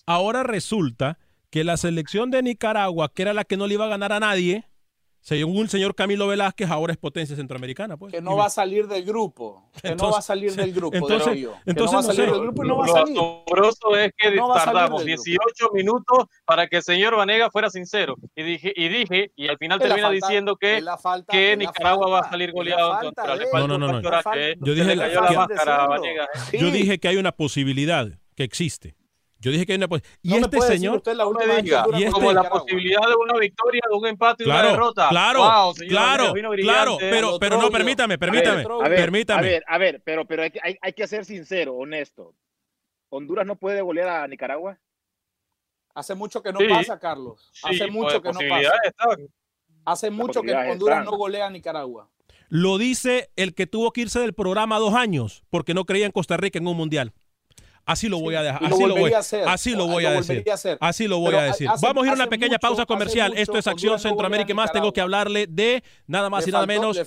[0.05, 1.19] Ahora resulta
[1.51, 4.21] que la selección de Nicaragua, que era la que no le iba a ganar a
[4.21, 4.69] nadie,
[5.27, 7.97] según el señor Camilo Velázquez, ahora es potencia centroamericana.
[7.97, 8.13] Pues.
[8.13, 9.69] Que no va a salir del grupo.
[9.83, 10.97] Que no va a salir del grupo.
[10.97, 13.17] Entonces, entonces no va a salir del grupo y no va a salir.
[13.17, 18.15] Lo asombroso es que tardamos 18 minutos para que el señor Vanega fuera sincero.
[18.37, 20.81] Y dije, y dije, y al final termina diciendo que,
[21.29, 24.01] que Nicaragua va a salir goleado contra No, no, no.
[24.61, 28.95] Yo dije, que, yo dije que hay una posibilidad que existe
[29.39, 29.89] yo dije que hay una
[30.23, 30.97] Y este señor.
[30.97, 31.27] Usted la
[31.63, 34.71] diga, y este, como la posibilidad de una victoria, de un empate y claro, una
[34.71, 35.09] derrota.
[35.09, 36.97] Claro, claro, claro.
[36.99, 38.63] Pero, pero no, permítame, permítame.
[38.63, 39.39] A ver, permítame.
[39.39, 42.35] A ver, a ver, pero, pero hay, hay, hay que ser sincero, honesto.
[43.09, 44.79] ¿Honduras no puede golear a Nicaragua?
[45.95, 47.51] Hace mucho que no pasa, Carlos.
[47.63, 48.73] Hace mucho que no pasa.
[49.85, 52.11] Hace mucho que Honduras no golea a Nicaragua.
[52.49, 56.13] Lo dice el que tuvo que irse del programa dos años porque no creía en
[56.13, 57.13] Costa Rica en un mundial.
[57.87, 58.65] Así lo voy a dejar.
[58.65, 59.49] Así lo voy a hacer.
[59.49, 60.45] Así lo voy a decir.
[60.81, 61.69] Así lo voy a decir.
[61.81, 63.33] Vamos a ir a una pequeña pausa comercial.
[63.37, 64.73] Esto es Acción Centroamérica y más.
[64.73, 66.99] Tengo que hablarle de nada más y nada menos.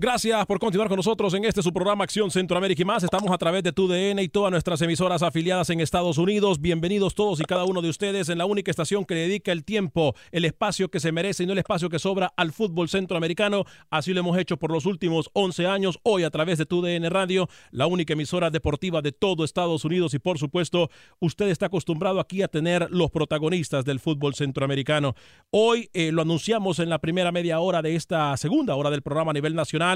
[0.00, 3.02] Gracias por continuar con nosotros en este su programa Acción Centroamérica y más.
[3.02, 6.60] Estamos a través de TUDN y todas nuestras emisoras afiliadas en Estados Unidos.
[6.60, 10.14] Bienvenidos todos y cada uno de ustedes en la única estación que dedica el tiempo,
[10.30, 13.64] el espacio que se merece y no el espacio que sobra al fútbol centroamericano.
[13.90, 15.98] Así lo hemos hecho por los últimos 11 años.
[16.04, 20.20] Hoy a través de TUDN Radio, la única emisora deportiva de todo Estados Unidos y
[20.20, 25.16] por supuesto usted está acostumbrado aquí a tener los protagonistas del fútbol centroamericano.
[25.50, 29.32] Hoy eh, lo anunciamos en la primera media hora de esta segunda hora del programa
[29.32, 29.87] a nivel nacional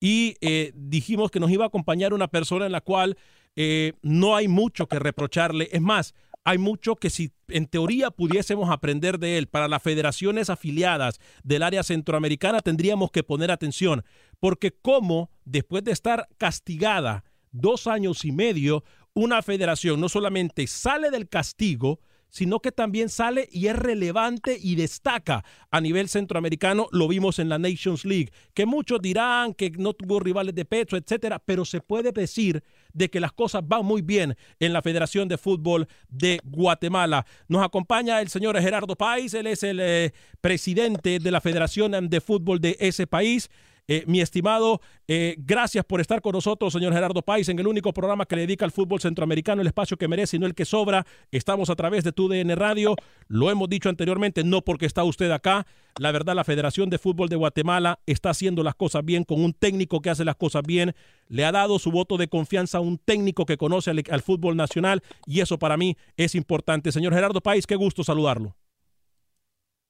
[0.00, 3.16] y eh, dijimos que nos iba a acompañar una persona en la cual
[3.56, 5.68] eh, no hay mucho que reprocharle.
[5.72, 10.48] Es más, hay mucho que si en teoría pudiésemos aprender de él para las federaciones
[10.48, 14.04] afiliadas del área centroamericana tendríamos que poner atención,
[14.38, 21.10] porque como después de estar castigada dos años y medio, una federación no solamente sale
[21.10, 26.88] del castigo, sino que también sale y es relevante y destaca a nivel centroamericano.
[26.92, 30.96] Lo vimos en la Nations League, que muchos dirán que no tuvo rivales de pecho,
[30.96, 32.62] etcétera, pero se puede decir
[32.92, 37.26] de que las cosas van muy bien en la Federación de Fútbol de Guatemala.
[37.48, 42.20] Nos acompaña el señor Gerardo Páez, él es el eh, presidente de la Federación de
[42.20, 43.50] Fútbol de ese país.
[43.92, 47.92] Eh, mi estimado, eh, gracias por estar con nosotros, señor Gerardo País, en el único
[47.92, 50.64] programa que le dedica al fútbol centroamericano el espacio que merece y no el que
[50.64, 51.04] sobra.
[51.32, 52.94] Estamos a través de TUDN Radio.
[53.26, 55.66] Lo hemos dicho anteriormente, no porque está usted acá.
[55.98, 59.52] La verdad, la Federación de Fútbol de Guatemala está haciendo las cosas bien con un
[59.52, 60.94] técnico que hace las cosas bien.
[61.26, 64.56] Le ha dado su voto de confianza a un técnico que conoce al, al fútbol
[64.56, 66.92] nacional y eso para mí es importante.
[66.92, 68.54] Señor Gerardo País, qué gusto saludarlo.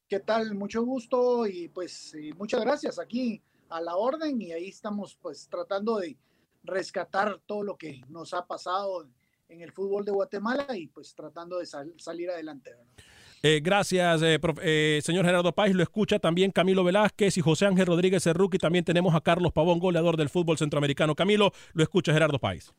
[0.08, 0.54] ¿Qué tal?
[0.54, 5.98] Mucho gusto y pues muchas gracias aquí a la orden y ahí estamos pues tratando
[5.98, 6.16] de
[6.62, 9.08] rescatar todo lo que nos ha pasado
[9.48, 12.72] en el fútbol de Guatemala y pues tratando de salir adelante.
[13.42, 15.74] Eh, gracias, eh, eh, señor Gerardo Páez.
[15.74, 18.58] Lo escucha también Camilo Velázquez y José Ángel Rodríguez Cerruqui.
[18.58, 21.14] También tenemos a Carlos Pavón, goleador del fútbol centroamericano.
[21.14, 22.72] Camilo, lo escucha Gerardo Páez.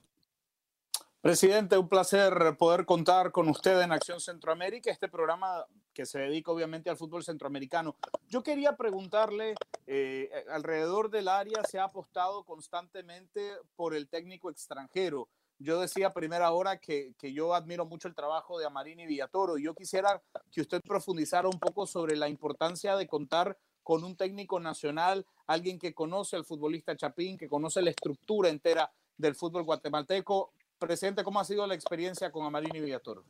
[1.22, 6.52] Presidente, un placer poder contar con usted en Acción Centroamérica, este programa que se dedica
[6.52, 7.96] obviamente al fútbol centroamericano.
[8.28, 9.54] Yo quería preguntarle,
[9.86, 15.30] eh, alrededor del área se ha apostado constantemente por el técnico extranjero.
[15.60, 19.60] Yo decía a primera hora que, que yo admiro mucho el trabajo de Amarini Villatoro
[19.60, 24.16] y yo quisiera que usted profundizara un poco sobre la importancia de contar con un
[24.16, 29.66] técnico nacional, alguien que conoce al futbolista Chapín, que conoce la estructura entera del fútbol
[29.66, 33.24] guatemalteco Presidente, ¿cómo ha sido la experiencia con Amarini Villatoro?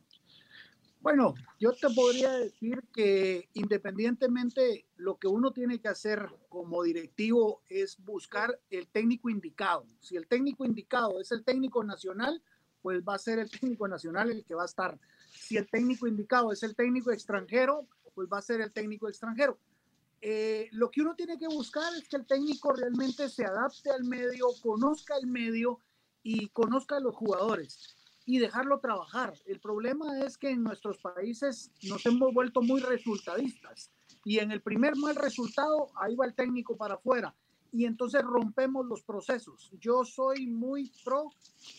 [1.02, 7.60] Bueno, yo te podría decir que independientemente lo que uno tiene que hacer como directivo
[7.68, 9.84] es buscar el técnico indicado.
[10.00, 12.42] Si el técnico indicado es el técnico nacional,
[12.80, 14.98] pues va a ser el técnico nacional el que va a estar.
[15.30, 19.58] Si el técnico indicado es el técnico extranjero, pues va a ser el técnico extranjero.
[20.22, 24.04] Eh, lo que uno tiene que buscar es que el técnico realmente se adapte al
[24.04, 25.80] medio, conozca el medio
[26.22, 29.34] y conozca a los jugadores y dejarlo trabajar.
[29.46, 33.90] El problema es que en nuestros países nos hemos vuelto muy resultadistas
[34.24, 37.34] y en el primer mal resultado, ahí va el técnico para afuera
[37.72, 39.70] y entonces rompemos los procesos.
[39.80, 41.30] Yo soy muy pro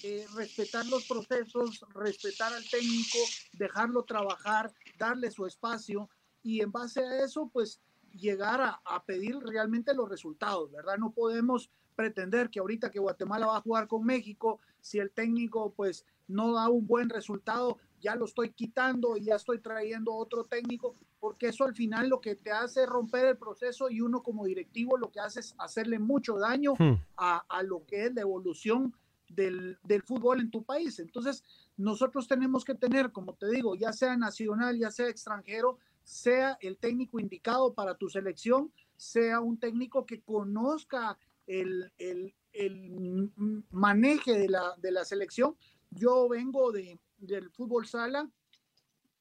[0.04, 3.20] eh, respetar los procesos, respetar al técnico,
[3.54, 6.10] dejarlo trabajar, darle su espacio
[6.42, 7.80] y en base a eso, pues
[8.12, 10.98] llegar a, a pedir realmente los resultados, ¿verdad?
[10.98, 15.74] No podemos pretender que ahorita que Guatemala va a jugar con México, si el técnico
[15.76, 20.44] pues no da un buen resultado, ya lo estoy quitando y ya estoy trayendo otro
[20.46, 24.46] técnico, porque eso al final lo que te hace romper el proceso y uno como
[24.46, 26.96] directivo lo que hace es hacerle mucho daño hmm.
[27.18, 28.94] a, a, lo que es la evolución
[29.30, 31.00] del, del, fútbol en tu país.
[31.00, 31.44] Entonces,
[31.78, 36.78] nosotros tenemos que tener, como te digo, ya sea nacional, ya sea extranjero, sea el
[36.78, 43.32] técnico indicado para tu selección, sea un técnico que conozca el, el, el
[43.72, 45.56] maneje de la, de la selección.
[45.90, 48.30] Yo vengo de, del fútbol sala,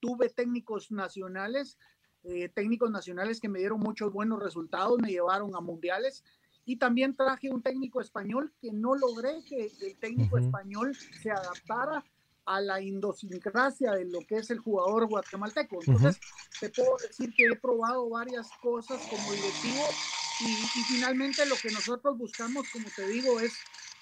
[0.01, 1.79] tuve técnicos nacionales,
[2.25, 6.25] eh, técnicos nacionales que me dieron muchos buenos resultados, me llevaron a mundiales
[6.65, 12.05] y también traje un técnico español que no logré que el técnico español se adaptara
[12.45, 15.79] a la idiosincrasia de lo que es el jugador guatemalteco.
[15.85, 16.21] Entonces,
[16.61, 19.85] te puedo decir que he probado varias cosas como directivo
[20.45, 23.53] y, y, finalmente lo que nosotros buscamos, como te digo, es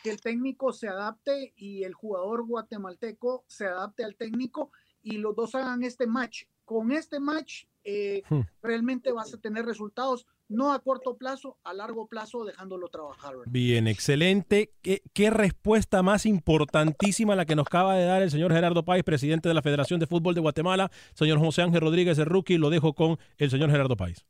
[0.03, 4.71] que el técnico se adapte y el jugador guatemalteco se adapte al técnico
[5.03, 6.45] y los dos hagan este match.
[6.65, 8.41] Con este match eh, hmm.
[8.63, 13.35] realmente vas a tener resultados, no a corto plazo, a largo plazo, dejándolo trabajar.
[13.47, 14.73] Bien, excelente.
[14.83, 19.05] ¿Qué, ¿Qué, respuesta más importantísima la que nos acaba de dar el señor Gerardo Páez,
[19.05, 20.91] presidente de la Federación de Fútbol de Guatemala?
[21.15, 24.25] Señor José Ángel Rodríguez, el rookie, lo dejo con el señor Gerardo Páez.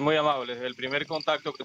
[0.00, 1.64] Muy amable, el primer contacto que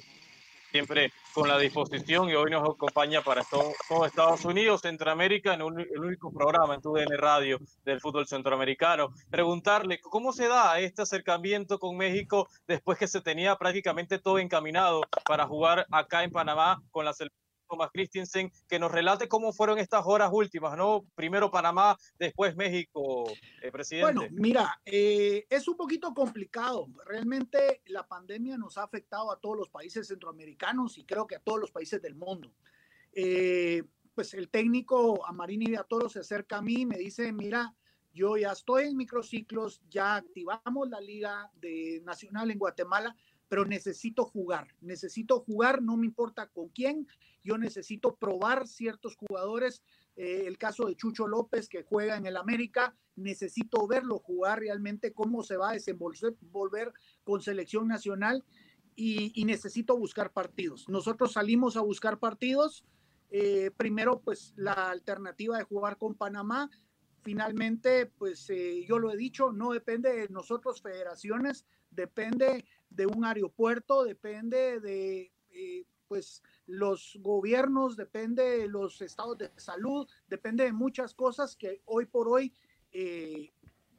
[0.72, 3.74] siempre con la disposición y hoy nos acompaña para todo,
[4.06, 9.14] Estados Unidos, Centroamérica, en el único programa en TUDN Radio del fútbol centroamericano.
[9.30, 15.02] Preguntarle cómo se da este acercamiento con México después que se tenía prácticamente todo encaminado
[15.26, 17.43] para jugar acá en Panamá con la selección
[17.74, 21.08] Thomas Christensen, que nos relate cómo fueron estas horas últimas, ¿no?
[21.16, 23.26] Primero Panamá, después México,
[23.64, 24.14] eh, presidente.
[24.14, 26.88] Bueno, mira, eh, es un poquito complicado.
[27.08, 31.40] Realmente la pandemia nos ha afectado a todos los países centroamericanos y creo que a
[31.40, 32.54] todos los países del mundo.
[33.12, 33.82] Eh,
[34.14, 37.74] pues el técnico Amarini Viatoro se acerca a mí y me dice, mira,
[38.14, 43.16] yo ya estoy en microciclos, ya activamos la Liga de Nacional en Guatemala,
[43.48, 47.08] pero necesito jugar, necesito jugar, no me importa con quién,
[47.44, 49.84] yo necesito probar ciertos jugadores,
[50.16, 55.14] eh, el caso de Chucho López que juega en el América, necesito verlo jugar realmente,
[55.14, 58.44] cómo se va a desenvolver con selección nacional
[58.96, 60.88] y, necesito buscar partidos.
[60.88, 62.86] Nosotros salimos a buscar partidos,
[63.32, 66.70] eh, primero pues la alternativa de jugar con Panamá,
[67.24, 73.26] finalmente, pues eh, yo lo he dicho, no depende de nosotros federaciones, depende de un
[73.26, 75.32] aeropuerto, depende de
[76.08, 82.06] pues los gobiernos, depende de los estados de salud, depende de muchas cosas que hoy
[82.06, 82.54] por hoy
[82.92, 83.52] eh,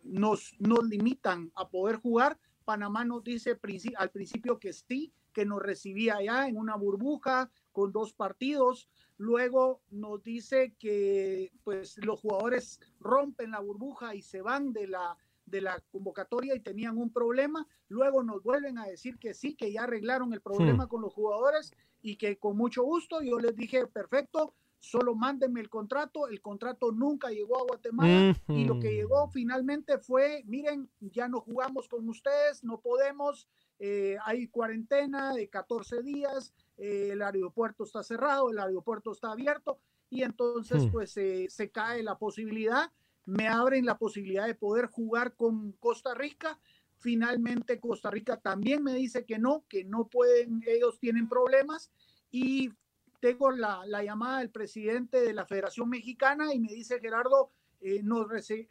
[0.03, 2.38] nos, nos limitan a poder jugar.
[2.64, 3.59] Panamá nos dice
[3.97, 8.88] al principio que sí, que nos recibía ya en una burbuja con dos partidos.
[9.19, 15.17] Luego nos dice que pues los jugadores rompen la burbuja y se van de la
[15.46, 17.66] de la convocatoria y tenían un problema.
[17.88, 21.72] Luego nos vuelven a decir que sí, que ya arreglaron el problema con los jugadores
[22.02, 26.28] y que con mucho gusto yo les dije, perfecto, solo mándenme el contrato.
[26.28, 31.40] El contrato nunca llegó a Guatemala y lo que llegó finalmente fue, miren, ya no
[31.40, 38.02] jugamos con ustedes, no podemos, eh, hay cuarentena de 14 días, eh, el aeropuerto está
[38.02, 39.78] cerrado, el aeropuerto está abierto
[40.11, 42.92] y entonces pues se cae la posibilidad
[43.26, 46.58] me abren la posibilidad de poder jugar con Costa Rica.
[46.98, 51.90] Finalmente Costa Rica también me dice que no, que no pueden, ellos tienen problemas.
[52.30, 52.72] Y
[53.20, 58.02] tengo la, la llamada del presidente de la Federación Mexicana y me dice Gerardo, eh,
[58.02, 58.26] nos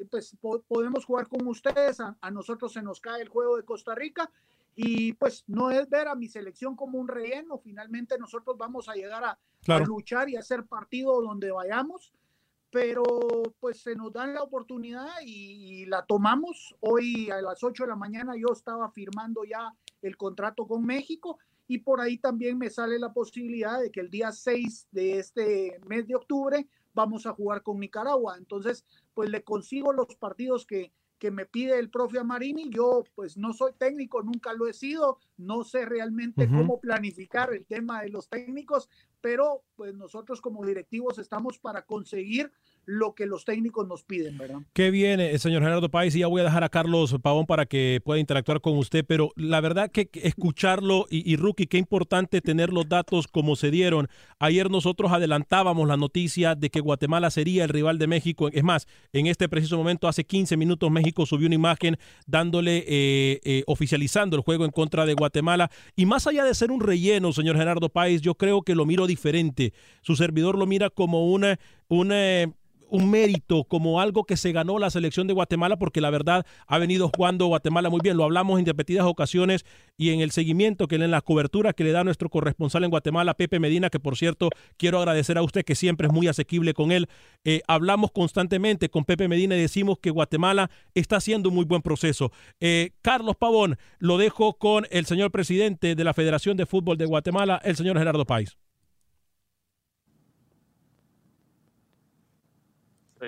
[0.10, 0.36] pues,
[0.68, 4.30] podemos jugar con ustedes, a, nosotros se nos cae el juego de Costa Rica.
[4.76, 8.96] Y pues no es ver a mi selección como un relleno, finalmente nosotros vamos a
[8.96, 9.38] llegar a,
[9.68, 12.12] a luchar y a hacer partido donde vayamos
[12.74, 13.04] pero
[13.60, 16.76] pues se nos dan la oportunidad y, la tomamos.
[16.80, 19.72] Hoy a las 8 de la mañana yo estaba firmando ya
[20.02, 24.10] el contrato con México y por ahí también me sale la posibilidad de que el
[24.10, 28.38] día 6 de este mes de octubre vamos a jugar con Nicaragua.
[28.40, 32.72] Entonces, pues le consigo los partidos que, que me pide el profe Amarini.
[32.72, 37.66] Yo pues no soy técnico, nunca lo he sido, no sé realmente cómo planificar el
[37.68, 38.90] tema de los técnicos,
[39.24, 42.52] pero pues nosotros como directivos estamos para conseguir
[42.86, 44.60] lo que los técnicos nos piden, ¿verdad?
[44.74, 47.66] Qué bien, eh, señor Gerardo Páez, y ya voy a dejar a Carlos Pavón para
[47.66, 52.42] que pueda interactuar con usted, pero la verdad que escucharlo y, y Rookie, qué importante
[52.42, 54.10] tener los datos como se dieron.
[54.40, 58.50] Ayer nosotros adelantábamos la noticia de que Guatemala sería el rival de México.
[58.52, 61.98] Es más, en este preciso momento, hace 15 minutos, México subió una imagen
[62.28, 65.72] dándole, eh, eh, oficializando el juego en contra de Guatemala.
[65.96, 69.08] Y más allá de ser un relleno, señor Gerardo Páez, yo creo que lo miro
[69.14, 69.74] diferente.
[70.02, 72.46] Su servidor lo mira como una, una
[72.94, 76.78] un mérito, como algo que se ganó la selección de Guatemala, porque la verdad ha
[76.78, 78.18] venido jugando Guatemala muy bien.
[78.18, 79.66] Lo hablamos en repetidas ocasiones
[79.98, 83.34] y en el seguimiento, que en la cobertura que le da nuestro corresponsal en Guatemala,
[83.34, 86.92] Pepe Medina, que por cierto quiero agradecer a usted, que siempre es muy asequible con
[86.92, 87.10] él.
[87.44, 91.82] Eh, hablamos constantemente con Pepe Medina y decimos que Guatemala está haciendo un muy buen
[91.82, 92.32] proceso.
[92.60, 97.08] Eh, Carlos Pavón, lo dejo con el señor presidente de la Federación de Fútbol de
[97.08, 98.56] Guatemala, el señor Gerardo Páez.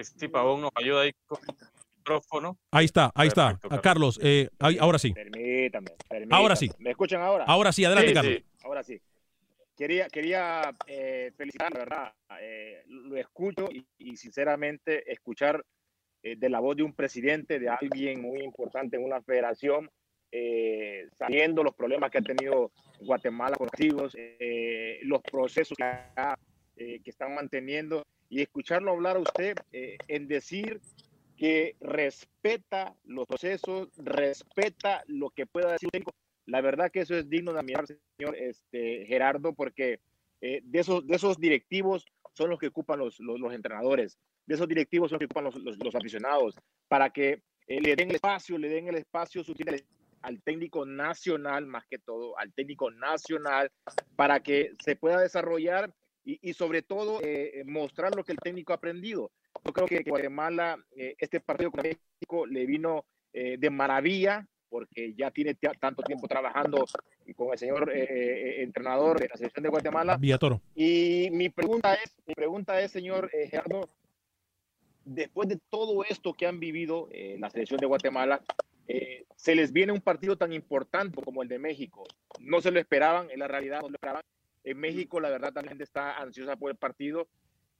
[0.03, 1.55] Sí, Pavón nos ayuda ahí con el
[1.97, 2.57] micrófono.
[2.71, 3.59] Ahí está, ahí está.
[3.81, 5.13] Carlos, eh, ahora sí.
[5.13, 5.91] Permítame,
[6.31, 6.69] Ahora sí.
[6.79, 7.45] ¿Me escuchan ahora?
[7.45, 8.41] Ahora sí, adelante, Carlos.
[8.63, 9.01] Ahora sí.
[9.75, 13.67] Quería, quería eh, felicitar, la verdad, eh, lo escucho
[13.97, 15.65] y, sinceramente escuchar
[16.23, 19.89] eh, de la voz de un presidente, de alguien muy importante en una federación,
[21.17, 22.69] sabiendo los problemas que ha tenido
[22.99, 24.17] Guatemala con los
[25.03, 28.03] los procesos que, que están manteniendo
[28.35, 30.81] y escucharlo hablar a usted eh, en decir
[31.37, 36.13] que respeta los procesos, respeta lo que pueda decir técnico.
[36.45, 40.01] La verdad que eso es digno de admirar, señor este, Gerardo, porque
[40.41, 44.67] eh, de, esos, de esos directivos son los que ocupan los, los, entrenadores, de esos
[44.67, 46.55] directivos son los que ocupan los, los, aficionados,
[46.89, 49.43] para que eh, le den el espacio, le den el espacio
[50.23, 53.71] al técnico nacional, más que todo, al técnico nacional,
[54.17, 55.93] para que se pueda desarrollar
[56.25, 59.31] y, sobre todo eh, mostrar lo que el técnico ha aprendido.
[59.63, 65.13] Yo creo que Guatemala, eh, este partido con México le vino eh, de maravilla porque
[65.13, 66.85] ya tiene tanto tiempo trabajando
[67.35, 70.17] con el señor entrenador de la selección de Guatemala.
[70.17, 70.59] Villatoro.
[70.73, 73.87] Y mi pregunta es, mi pregunta es, señor Gerardo,
[75.05, 78.41] después de todo esto que han vivido en la selección de Guatemala,
[79.37, 82.03] se les viene un partido tan importante como el de México.
[82.39, 84.23] No se lo esperaban, en la realidad no lo esperaban.
[84.65, 87.27] En México, la verdad, también está ansiosa por el partido.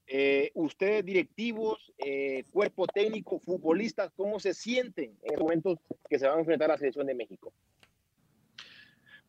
[0.05, 6.27] Eh, ustedes, directivos, eh, cuerpo técnico, futbolistas, ¿cómo se sienten en el momento que se
[6.27, 7.51] van a enfrentar a la selección de México?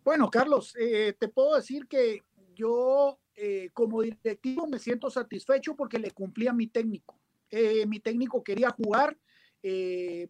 [0.04, 2.22] Bueno, Carlos, eh, te puedo decir que
[2.54, 3.18] yo
[3.74, 7.18] como directivo me siento satisfecho porque le cumplí a mi técnico.
[7.86, 9.14] mi técnico quería jugar,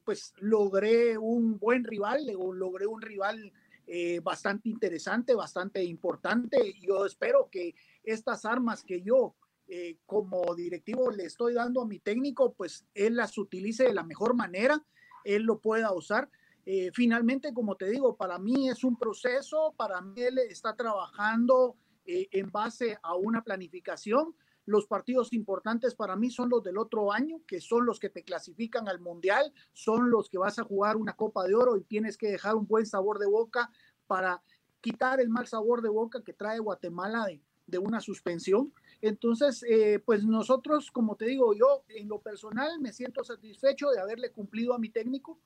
[0.04, 3.52] pues logré un buen rival, logré un rival
[3.88, 6.74] eh, bastante interesante, bastante importante.
[6.80, 9.36] Yo espero que estas armas que yo
[9.68, 14.02] eh, como directivo le estoy dando a mi técnico, pues él las utilice de la
[14.02, 14.84] mejor manera,
[15.24, 16.28] él lo pueda usar.
[16.64, 21.76] Eh, finalmente, como te digo, para mí es un proceso, para mí él está trabajando
[22.08, 24.34] en base a una planificación.
[24.66, 28.24] Los partidos importantes para mí son los del otro año, que son los que te
[28.24, 32.18] clasifican al Mundial, son los que vas a jugar una Copa de Oro y tienes
[32.18, 33.70] que dejar un buen sabor de boca
[34.08, 34.42] para
[34.80, 37.26] quitar el mal sabor de boca que trae Guatemala
[37.66, 38.72] de, una suspensión.
[39.00, 44.00] Entonces, eh, pues nosotros, como te digo, yo en lo personal me siento satisfecho de
[44.00, 45.38] haberle cumplido a mi técnico.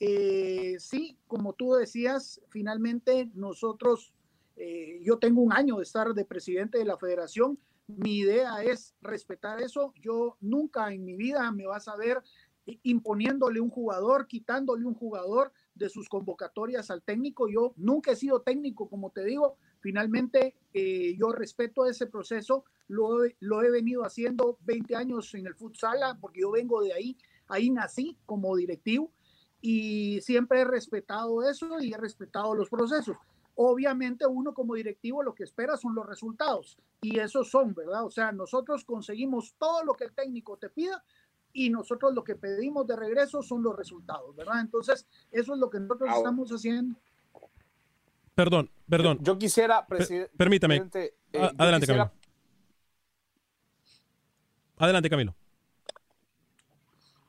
[0.00, 4.12] Eh, sí, como tú decías, finalmente nosotros,
[4.56, 8.94] eh, yo tengo un año de estar de presidente de la federación, mi idea es
[9.00, 9.92] respetar eso.
[10.00, 12.22] Yo nunca en mi vida me vas a ver
[12.82, 17.48] imponiéndole un jugador, quitándole un jugador de sus convocatorias al técnico.
[17.48, 19.56] Yo nunca he sido técnico, como te digo.
[19.80, 22.64] Finalmente, eh, yo respeto ese proceso.
[22.88, 27.18] Lo, lo, he venido haciendo 20 años en el futsal, porque yo vengo de ahí.
[27.48, 29.12] Ahí nací como directivo
[29.60, 33.16] y siempre he respetado eso y he respetado los procesos.
[33.56, 38.04] Obviamente uno como directivo lo que espera son los resultados y esos son, ¿verdad?
[38.04, 41.04] O sea, nosotros conseguimos todo lo que el técnico te pida
[41.52, 44.60] y nosotros lo que pedimos de regreso son los resultados, ¿verdad?
[44.60, 46.98] Entonces, eso es lo que nosotros estamos haciendo.
[48.34, 49.18] Perdón, perdón.
[49.22, 50.32] Yo, quisiera, presidente.
[50.36, 50.90] Permítame.
[50.92, 51.12] Eh,
[51.56, 52.10] adelante, Camilo.
[54.76, 55.36] Adelante, Camilo.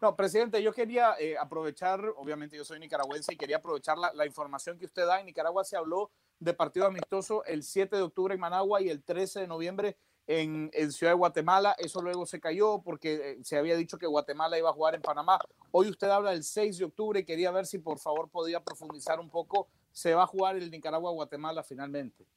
[0.06, 4.78] No, presidente, yo quería eh, aprovechar, obviamente yo soy nicaragüense y quería aprovechar la, información
[4.78, 5.20] que usted da.
[5.20, 9.01] En Nicaragua se habló de partido amistoso el 7 de octubre en Managua y el
[9.01, 9.97] 13 de noviembre
[10.28, 11.76] en, Ciudad de Guatemala.
[11.80, 15.01] Eso luego se cayó porque eh, se había dicho que Guatemala iba a jugar en
[15.01, 15.39] Panamá.
[15.72, 19.20] Hoy usted habla del 6 de octubre y quería ver si por favor podía profundizar
[19.20, 19.70] un poco.
[19.91, 22.28] ¿Se va a jugar el Nicaragua-Guatemala finalmente?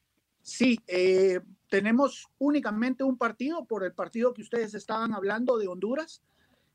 [0.41, 1.39] Sí, eh,
[1.69, 6.23] tenemos únicamente un partido por el partido que ustedes estaban hablando de Honduras.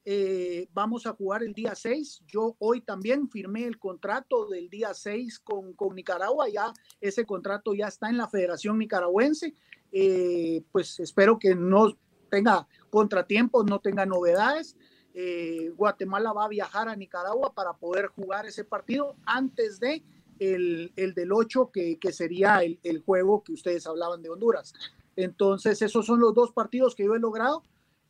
[0.07, 2.25] Eh, vamos a jugar el día 6.
[2.27, 6.49] Yo hoy también firmé el contrato del día 6 con, con Nicaragua.
[6.49, 9.55] Ya ese contrato ya está en la Federación Nicaragüense.
[9.93, 11.97] Eh, pues espero que no
[12.31, 14.77] tenga contratiempos, no tenga novedades.
[15.15, 20.03] Eh, Guatemala va a viajar a Nicaragua para poder jugar ese partido antes de
[20.41, 24.75] el, el del 8, que, que sería el, el, juego que ustedes hablaban de Honduras.
[25.15, 27.63] Entonces, esos son los dos partidos que yo he logrado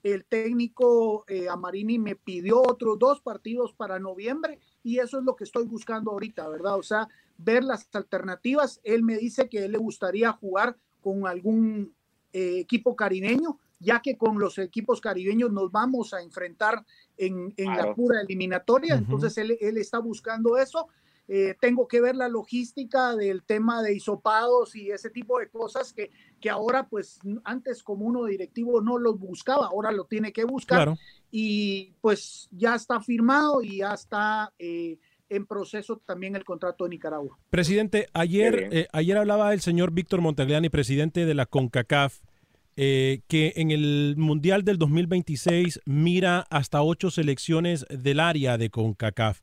[0.05, 5.35] el técnico eh, Amarini me pidió otros dos partidos para noviembre y eso es lo
[5.35, 6.77] que estoy buscando ahorita, ¿verdad?
[6.77, 8.81] O sea, ver las alternativas.
[8.85, 11.95] Él me dice que él le gustaría jugar con algún
[12.35, 16.85] eh, equipo caribeño, ya que con los equipos caribeños nos vamos a enfrentar
[17.17, 17.89] en, en claro.
[17.89, 18.97] la pura eliminatoria.
[18.97, 19.03] Uh -huh.
[19.05, 20.87] Entonces él, él, está buscando eso
[21.29, 25.93] eh, tengo que ver la logística del tema de isopados y ese tipo de cosas
[25.93, 26.11] que,
[26.41, 30.79] que ahora, pues antes como uno directivo no los buscaba, ahora lo tiene que buscar
[30.79, 30.99] claro.
[31.31, 34.53] y pues ya está firmado y ya está...
[34.59, 34.99] Eh,
[35.31, 37.39] en proceso también el contrato de Nicaragua.
[37.51, 42.21] Presidente, ayer, eh, ayer hablaba el señor Víctor Montagliani, presidente de la CONCACAF,
[42.77, 49.41] eh, que en el Mundial del 2026 mira hasta ocho selecciones del área de CONCACAF.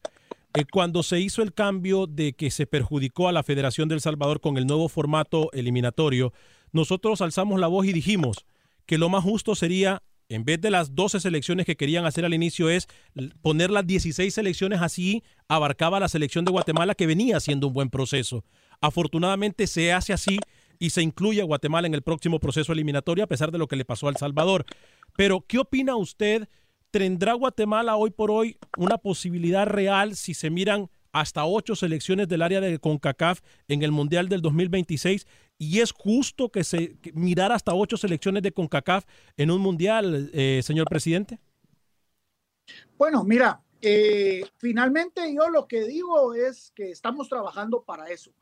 [0.54, 4.42] Eh, cuando se hizo el cambio de que se perjudicó a la Federación del Salvador
[4.42, 6.34] con el nuevo formato eliminatorio,
[6.74, 8.46] nosotros alzamos la voz y dijimos
[8.86, 12.34] que lo más justo sería, en vez de las 12 selecciones que querían hacer al
[12.34, 12.88] inicio, es
[13.42, 17.90] poner las 16 selecciones así, abarcaba la selección de Guatemala que venía haciendo un buen
[17.90, 18.44] proceso.
[18.82, 20.38] Afortunadamente se hace así
[20.80, 23.78] y se incluye a Guatemala en el próximo proceso eliminatorio a pesar de lo que
[23.78, 24.66] le pasó al Salvador.
[25.16, 26.50] Pero, ¿qué opina usted?
[26.92, 32.42] ¿Tendrá Guatemala hoy por hoy una posibilidad real si se miran hasta ocho selecciones del
[32.42, 33.40] área de CONCACAF
[33.70, 35.26] en el Mundial del 2026?
[35.58, 39.06] ¿Y es justo que se que mirar hasta ocho selecciones de CONCACAF
[39.38, 41.40] en un Mundial, eh, señor presidente?
[42.98, 48.34] Bueno, mira, eh, finalmente yo lo que digo es que estamos trabajando para eso.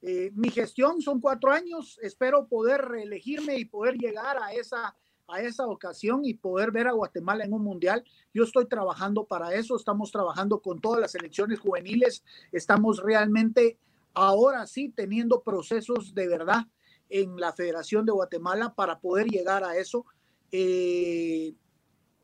[0.00, 4.96] Eh, mi gestión son cuatro años, espero poder reelegirme y poder llegar a esa
[5.32, 8.04] a esa ocasión y poder ver a Guatemala en un mundial.
[8.34, 13.78] Yo estoy trabajando para eso, estamos trabajando con todas las selecciones juveniles, estamos realmente
[14.14, 16.66] ahora sí teniendo procesos de verdad
[17.08, 20.06] en la Federación de Guatemala para poder llegar a eso.
[20.52, 21.54] Eh,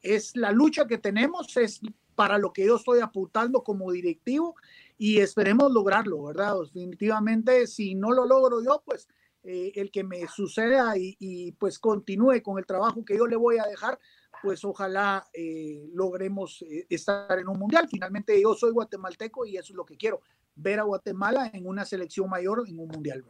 [0.02, 1.80] es la lucha que tenemos, es
[2.14, 4.56] para lo que yo estoy apuntando como directivo
[4.98, 6.56] y esperemos lograrlo, ¿verdad?
[6.60, 9.08] Definitivamente, si no lo logro yo, pues
[9.46, 13.36] eh, el que me suceda y, y, pues continúe con el trabajo que yo le
[13.36, 13.98] voy a dejar,
[14.42, 17.88] pues ojalá eh, logremos eh, estar en un mundial.
[17.90, 20.20] Finalmente yo soy guatemalteco y eso es lo que quiero,
[20.54, 23.24] ver a Guatemala en una selección mayor en un mundial.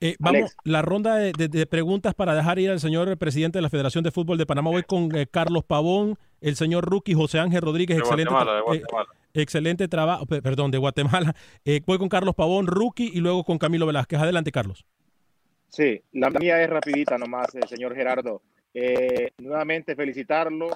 [0.00, 0.56] Eh, vamos, Alex.
[0.62, 4.04] la ronda de, de, de, preguntas para dejar ir al señor presidente de la Federación
[4.04, 4.70] de Fútbol de Panamá.
[4.70, 8.62] Voy con eh, Carlos Pavón, el señor Rookie José Ángel Rodríguez, de excelente, Guatemala, de
[8.62, 9.08] Guatemala.
[9.34, 11.34] Eh, excelente trabajo, perdón, de Guatemala.
[11.84, 14.20] voy con Carlos Pavón, Rookie, y luego con Camilo Velázquez.
[14.20, 14.84] Adelante, Carlos.
[15.68, 18.42] Sí, la mía es rapidita nomás, eh, señor Gerardo.
[18.74, 20.70] Eh, nuevamente felicitarlo.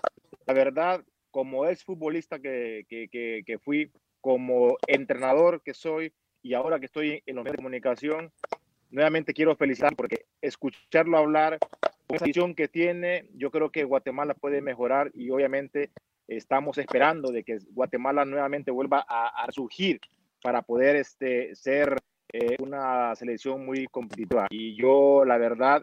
[0.47, 3.91] La verdad, como ex futbolista que, que, que, fui,
[4.21, 6.13] como entrenador que soy
[6.43, 8.33] y ahora que estoy en los medios de comunicación,
[8.91, 11.59] nuevamente quiero felicitar porque escucharlo hablar,
[12.07, 15.91] con esa visión que tiene, yo creo que Guatemala puede mejorar y obviamente
[16.29, 20.01] estamos esperando de que Guatemala nuevamente vuelva a, a surgir
[20.43, 21.97] para poder este, ser
[22.33, 24.47] eh, una selección muy competitiva.
[24.51, 25.83] Y yo, la verdad,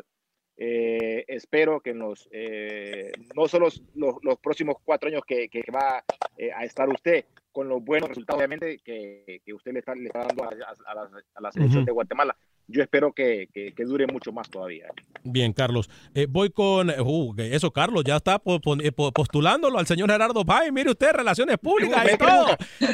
[0.61, 6.03] eh, espero que nos, eh, no solo los, los, próximos cuatro años que, que va
[6.37, 10.07] eh, a estar usted, con los buenos resultados, obviamente, que, que usted le está, le
[10.07, 11.85] está dando a, a, la, a la, selección uh -huh.
[11.85, 12.37] de Guatemala.
[12.69, 14.85] Yo espero que, que, que, dure mucho más todavía.
[15.23, 15.89] Bien, Carlos.
[16.13, 16.89] Eh, voy con.
[16.89, 20.71] Uh, eso, Carlos, ya está postulándolo al señor Gerardo Pay.
[20.71, 22.45] Mire usted, relaciones públicas y todo.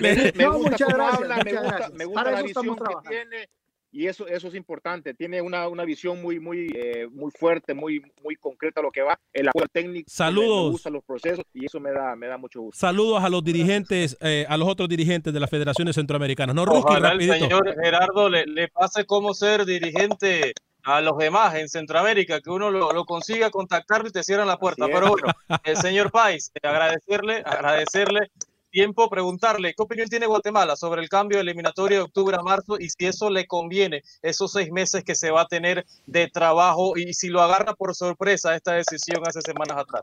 [0.01, 3.49] Me, me, gusta muchas gracias, habla, me gusta, me gusta la visión que tiene
[3.95, 5.13] y eso, eso es importante.
[5.13, 9.17] Tiene una, una visión muy, muy, eh, muy fuerte, muy, muy concreta lo que va.
[9.31, 10.05] El apoyo técnico.
[10.11, 10.65] Saludos.
[10.65, 12.77] Me, gustan los procesos y eso me da, me da mucho gusto.
[12.77, 16.53] Saludos a los dirigentes, eh, a los otros dirigentes de las federaciones centroamericanas.
[16.53, 20.51] No, Ojalá Ruski, el señor Gerardo le, le pase cómo ser dirigente
[20.83, 24.57] a los demás en Centroamérica, que uno lo, lo consiga contactarlo y te cierran la
[24.57, 24.87] puerta.
[24.87, 25.27] Pero bueno,
[25.63, 28.29] el señor Pais, agradecerle, agradecerle
[28.75, 32.89] tiempo preguntarle qué opinión tiene Guatemala sobre el cambio eliminatorio de octubre a marzo y
[32.89, 37.13] si eso le conviene, esos seis meses que se va a tener de trabajo y
[37.13, 40.01] si lo agarra por sorpresa esta decisión hace semanas atrás.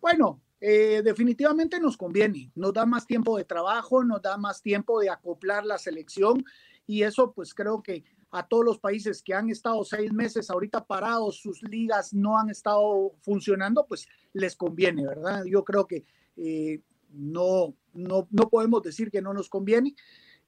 [0.00, 4.98] Bueno, eh, definitivamente nos conviene, nos da más tiempo de trabajo, nos da más tiempo
[5.00, 6.42] de acoplar la selección
[6.86, 10.86] y eso pues creo que a todos los países que han estado seis meses ahorita
[10.86, 15.44] parados, sus ligas no han estado funcionando, pues les conviene, ¿verdad?
[15.44, 16.06] Yo creo que
[16.38, 16.80] eh,
[17.10, 19.94] no, no, no podemos decir que no nos conviene.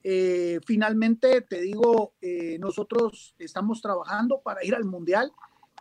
[0.03, 5.31] Eh, finalmente, te digo, eh, nosotros estamos trabajando para ir al Mundial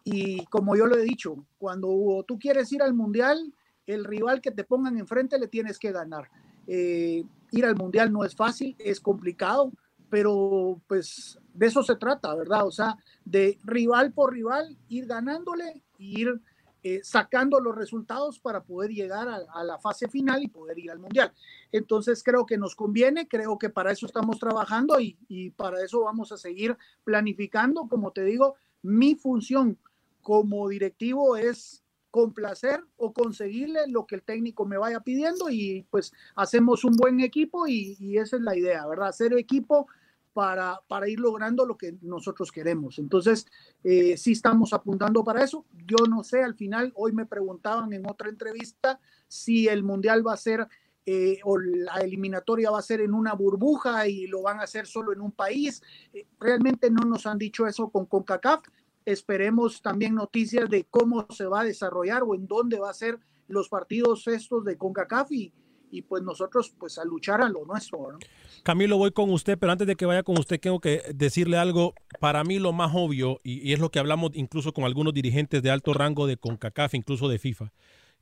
[0.04, 3.54] y como yo lo he dicho, cuando tú quieres ir al Mundial,
[3.86, 6.30] el rival que te pongan enfrente le tienes que ganar.
[6.68, 9.72] Eh, ir al Mundial no es fácil, es complicado,
[10.10, 12.66] pero pues de eso se trata, ¿verdad?
[12.66, 16.42] O sea, de rival por rival, ir ganándole, ir
[16.82, 21.00] eh, sacando los resultados para poder llegar a, la fase final y poder ir al
[21.00, 21.34] mundial.
[21.72, 26.32] Entonces creo que nos conviene, creo que para eso estamos trabajando y, para eso vamos
[26.32, 27.88] a seguir planificando.
[27.90, 29.78] Como te digo, mi función
[30.22, 36.14] como directivo es complacer o conseguirle lo que el técnico me vaya pidiendo y pues
[36.36, 39.10] hacemos un buen equipo y, y esa es la idea, ¿verdad?
[39.10, 39.88] Hacer equipo
[40.34, 43.00] para, para ir logrando lo que nosotros queremos.
[43.00, 43.46] Entonces,
[43.84, 45.66] eh, sí estamos apuntando para eso.
[45.86, 50.34] Yo no sé, al final, hoy me preguntaban en otra entrevista si el Mundial va
[50.34, 50.68] a ser
[51.06, 54.86] eh, o la eliminatoria va a ser en una burbuja y lo van a hacer
[54.86, 55.82] solo en un país.
[56.14, 58.62] Eh, realmente no nos han dicho eso con CONCACAF.
[59.06, 63.18] Esperemos también noticias de cómo se va a desarrollar o en dónde va a ser
[63.48, 65.52] los partidos estos de CONCACAF y,
[65.92, 68.18] y pues nosotros pues a luchar a lo nuestro.
[68.64, 71.94] Camilo, voy con usted, pero antes de que vaya con usted, tengo que decirle algo.
[72.20, 75.72] Para mí lo más obvio, y, es lo que hablamos incluso con algunos dirigentes de
[75.72, 77.72] alto rango de CONCACAF, incluso de FIFA,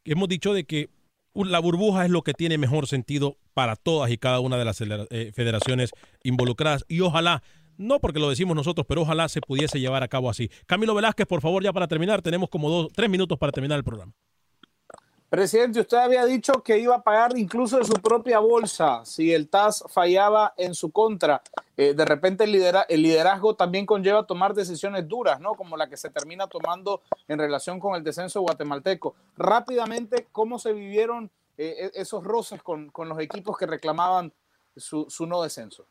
[0.05, 0.89] hemos dicho de que
[1.33, 4.81] la burbuja es lo que tiene mejor sentido para todas y cada una de las
[4.81, 5.91] eh, federaciones
[6.23, 6.85] involucradas.
[6.87, 7.43] Y ojalá,
[7.77, 10.49] no porque lo decimos nosotros, pero ojalá se pudiese llevar a cabo así.
[10.65, 13.83] Camilo Velázquez, por favor, ya para terminar, tenemos como dos, tres minutos para terminar el
[13.83, 14.13] programa.
[15.29, 19.49] Presidente, usted había dicho que iba a pagar incluso de su propia bolsa si el
[19.49, 21.41] TAS fallaba en su contra.
[21.75, 22.51] Eh, de repente el,
[23.01, 25.55] liderazgo también conlleva tomar decisiones duras, ¿no?
[25.55, 29.15] Como la que se termina tomando en relación con el descenso guatemalteco.
[29.35, 34.31] Rápidamente, ¿cómo se vivieron eh, e-, esos roces con, los equipos que reclamaban
[34.77, 35.87] su, su no descenso?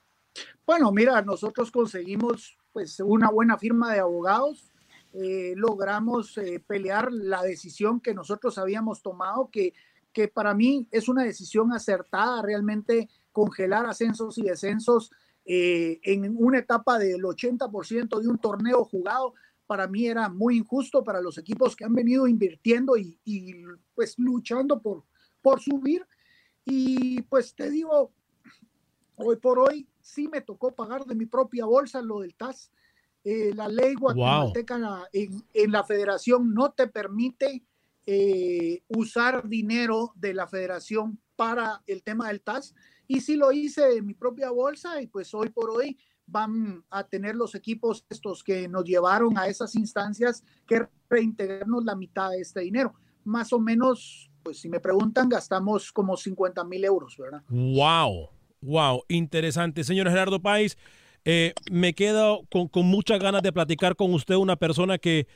[0.64, 4.72] Bueno, mira, nosotros conseguimos pues una buena firma de abogados
[5.18, 9.72] eh, logramos eh, pelear la decisión que nosotros habíamos tomado, que,
[10.12, 15.10] que para mí es una decisión acertada, realmente congelar ascensos y descensos
[15.46, 19.34] eh, en una etapa del 80% de un torneo jugado,
[19.66, 23.54] para mí era muy injusto para los equipos que han venido invirtiendo y, y
[23.94, 25.04] pues luchando por,
[25.40, 26.06] por subir.
[26.64, 28.12] Y pues te digo,
[29.16, 32.70] hoy por hoy sí me tocó pagar de mi propia bolsa lo del TAS.
[33.28, 37.64] Eh, la ley guatemalteca en, la federación no te permite
[38.06, 42.72] eh, usar dinero de la federación para el tema del TAS.
[43.08, 47.02] Y sí lo hice en mi propia bolsa y pues hoy por hoy van a
[47.02, 52.42] tener los equipos estos que nos llevaron a esas instancias que reintegrarnos la mitad de
[52.42, 52.94] este dinero.
[53.24, 57.42] Más o menos, pues si me preguntan, gastamos como 50 mil euros, ¿verdad?
[57.48, 58.28] Wow,
[58.60, 59.82] wow, interesante.
[59.82, 60.78] Señor Gerardo Páez,
[61.26, 65.26] eh, me quedo con, con, muchas ganas de platicar con usted, una persona que,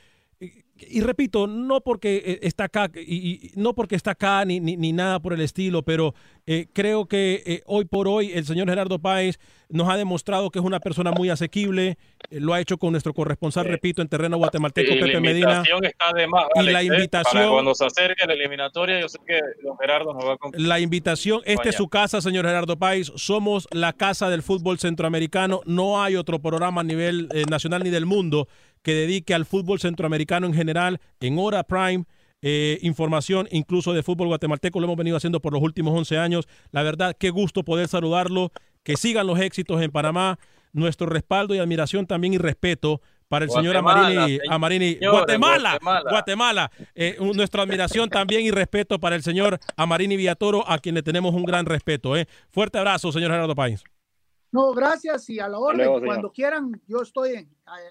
[0.89, 5.19] y, repito, no porque eh, está acá, y, no porque está acá ni, ni, nada
[5.19, 6.15] por el estilo, pero
[6.47, 9.37] eh, creo que hoy por hoy el señor Gerardo Páez
[9.69, 11.97] nos ha demostrado que es una persona muy asequible,
[12.31, 15.63] lo ha hecho con nuestro corresponsal, repito, en terreno guatemalteco, Pepe Medina.
[15.83, 17.51] Está de más, y la invitación.
[17.51, 21.41] cuando se acerque la eliminatoria, yo sé que don Gerardo nos va a La invitación,
[21.45, 23.11] esta es su casa, señor Gerardo Páez.
[23.15, 25.61] Somos la casa del fútbol centroamericano.
[25.65, 28.47] No hay otro programa a nivel nacional ni del mundo
[28.81, 32.05] que dedique al fútbol centroamericano en general en hora prime.
[32.43, 36.47] Eh, información incluso de fútbol guatemalteco, lo hemos venido haciendo por los últimos 11 años.
[36.71, 38.51] La verdad, qué gusto poder saludarlo,
[38.83, 40.39] que sigan los éxitos en Panamá,
[40.73, 45.79] nuestro respaldo y admiración también y respeto para el señor Amarini, Amarini Guatemala,
[46.09, 51.03] Guatemala, eh, nuestra admiración también y respeto para el señor Amarini Villatoro, a quien le
[51.03, 52.17] tenemos un gran respeto.
[52.17, 52.27] Eh.
[52.49, 53.83] Fuerte abrazo, señor Gerardo País.
[54.51, 57.47] No, gracias y a la orden, cuando quieran, yo estoy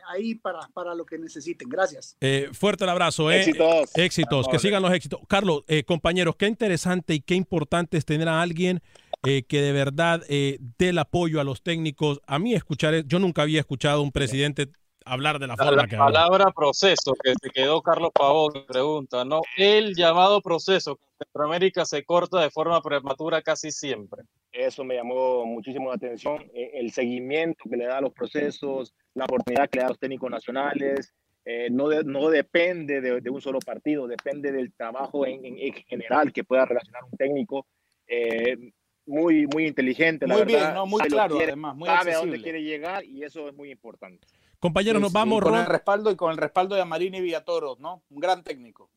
[0.08, 1.68] ahí para, para lo que necesiten.
[1.68, 2.16] Gracias.
[2.20, 3.30] Eh, fuerte el abrazo.
[3.30, 3.40] Eh.
[3.40, 3.96] Éxitos.
[3.96, 5.20] Éxitos, que sigan los éxitos.
[5.26, 8.82] Carlos, eh, compañeros, qué interesante y qué importante es tener a alguien
[9.24, 12.20] eh, que de verdad dé el apoyo a los técnicos.
[12.26, 14.70] A mí escuchar, yo nunca había escuchado a un presidente
[15.06, 19.40] hablar de la forma la que palabra proceso que se quedó Carlos Pavón pregunta, ¿no?
[19.56, 24.24] El llamado proceso que en Centroamérica se corta de forma prematura casi siempre.
[24.52, 28.94] Eso me llamó muchísimo la atención, eh, el seguimiento que le da a los procesos,
[29.14, 33.40] la oportunidad que le da a los técnicos nacionales, eh, no, no depende de, un
[33.40, 35.42] solo partido, depende del trabajo en,
[35.88, 37.66] general que pueda relacionar un técnico.
[38.06, 38.72] Eh,
[39.06, 40.60] muy, muy inteligente, la muy verdad.
[40.60, 43.70] Bien, no, muy claro, además, muy sabe a dónde quiere llegar y eso es muy
[43.70, 44.26] importante.
[44.60, 45.42] Compañeros, nos vamos.
[45.42, 48.02] con el respaldo y con el respaldo de Amarini Villatoros, ¿no?
[48.10, 48.90] Un gran técnico.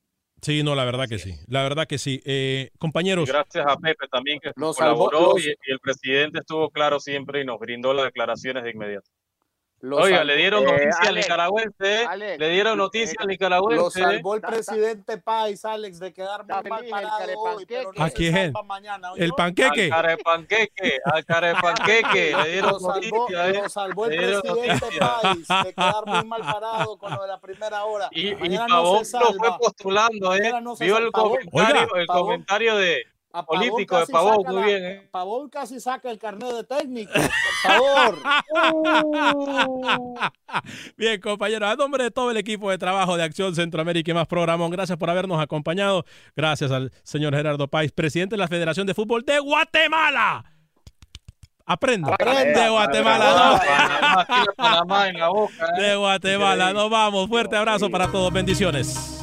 [0.43, 1.35] Sí, no, la verdad que sí.
[1.47, 2.21] La verdad que sí.
[2.25, 3.29] Eh, compañeros.
[3.29, 7.59] Gracias a Pepe también que nos colaboró y, el presidente estuvo claro siempre y nos
[7.59, 9.09] brindó las declaraciones de inmediato.
[9.91, 12.07] Oiga, le dieron noticia al nicaragüense.
[12.37, 13.83] le dieron noticia al nicaragüense.
[13.83, 18.09] Lo salvó el presidente Pais, Alex, de quedar muy mal parado hoy, pero no ¿A
[18.09, 18.53] quién?
[18.65, 19.85] Mañana, ¿El panqueque?
[19.85, 22.35] Al carepanqueque, al carepanqueque.
[22.43, 23.61] le dieron lo salvó, noticia.
[23.63, 27.83] Lo salvó el presidente Pais de quedar muy mal parado con lo de la primera
[27.83, 28.07] hora.
[28.11, 30.53] Y, y Pavón no lo fue postulando, ¿eh?
[30.61, 33.03] No Vio el comentario, Oiga, el comentario de
[33.41, 34.85] político de Pavón, muy bien.
[34.85, 35.07] ¿eh?
[35.09, 38.19] Pavón casi saca el carnet de técnico, por favor.
[40.97, 44.27] bien, compañeros, a nombre de todo el equipo de trabajo de Acción Centroamérica y más
[44.27, 46.05] programón, gracias por habernos acompañado.
[46.35, 50.45] Gracias al señor Gerardo Páez, presidente de la Federación de Fútbol de Guatemala.
[51.65, 52.11] Aprende.
[52.11, 53.61] Aprende de Guatemala.
[55.77, 56.73] De Guatemala.
[56.73, 57.27] Nos vamos.
[57.29, 58.33] Fuerte abrazo para todos.
[58.33, 59.22] Bendiciones.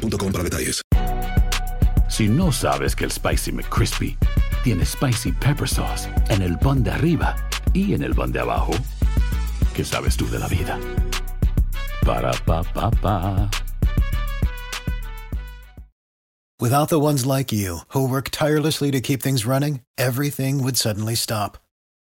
[0.00, 0.82] para detalles.
[2.08, 4.16] Si no sabes que el Spicy McCrispy
[4.64, 7.36] tiene Spicy Pepper Sauce en el pan de arriba
[7.72, 8.72] y en el pan de abajo,
[9.74, 10.78] ¿qué sabes tú de la vida?
[12.04, 13.50] Para, pa, pa, pa.
[16.60, 21.16] Without the ones like you, who work tirelessly to keep things running, everything would suddenly
[21.16, 21.58] stop.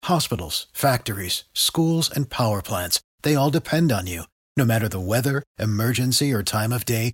[0.03, 4.23] Hospitals, factories, schools, and power plants, they all depend on you.
[4.55, 7.13] No matter the weather, emergency, or time of day,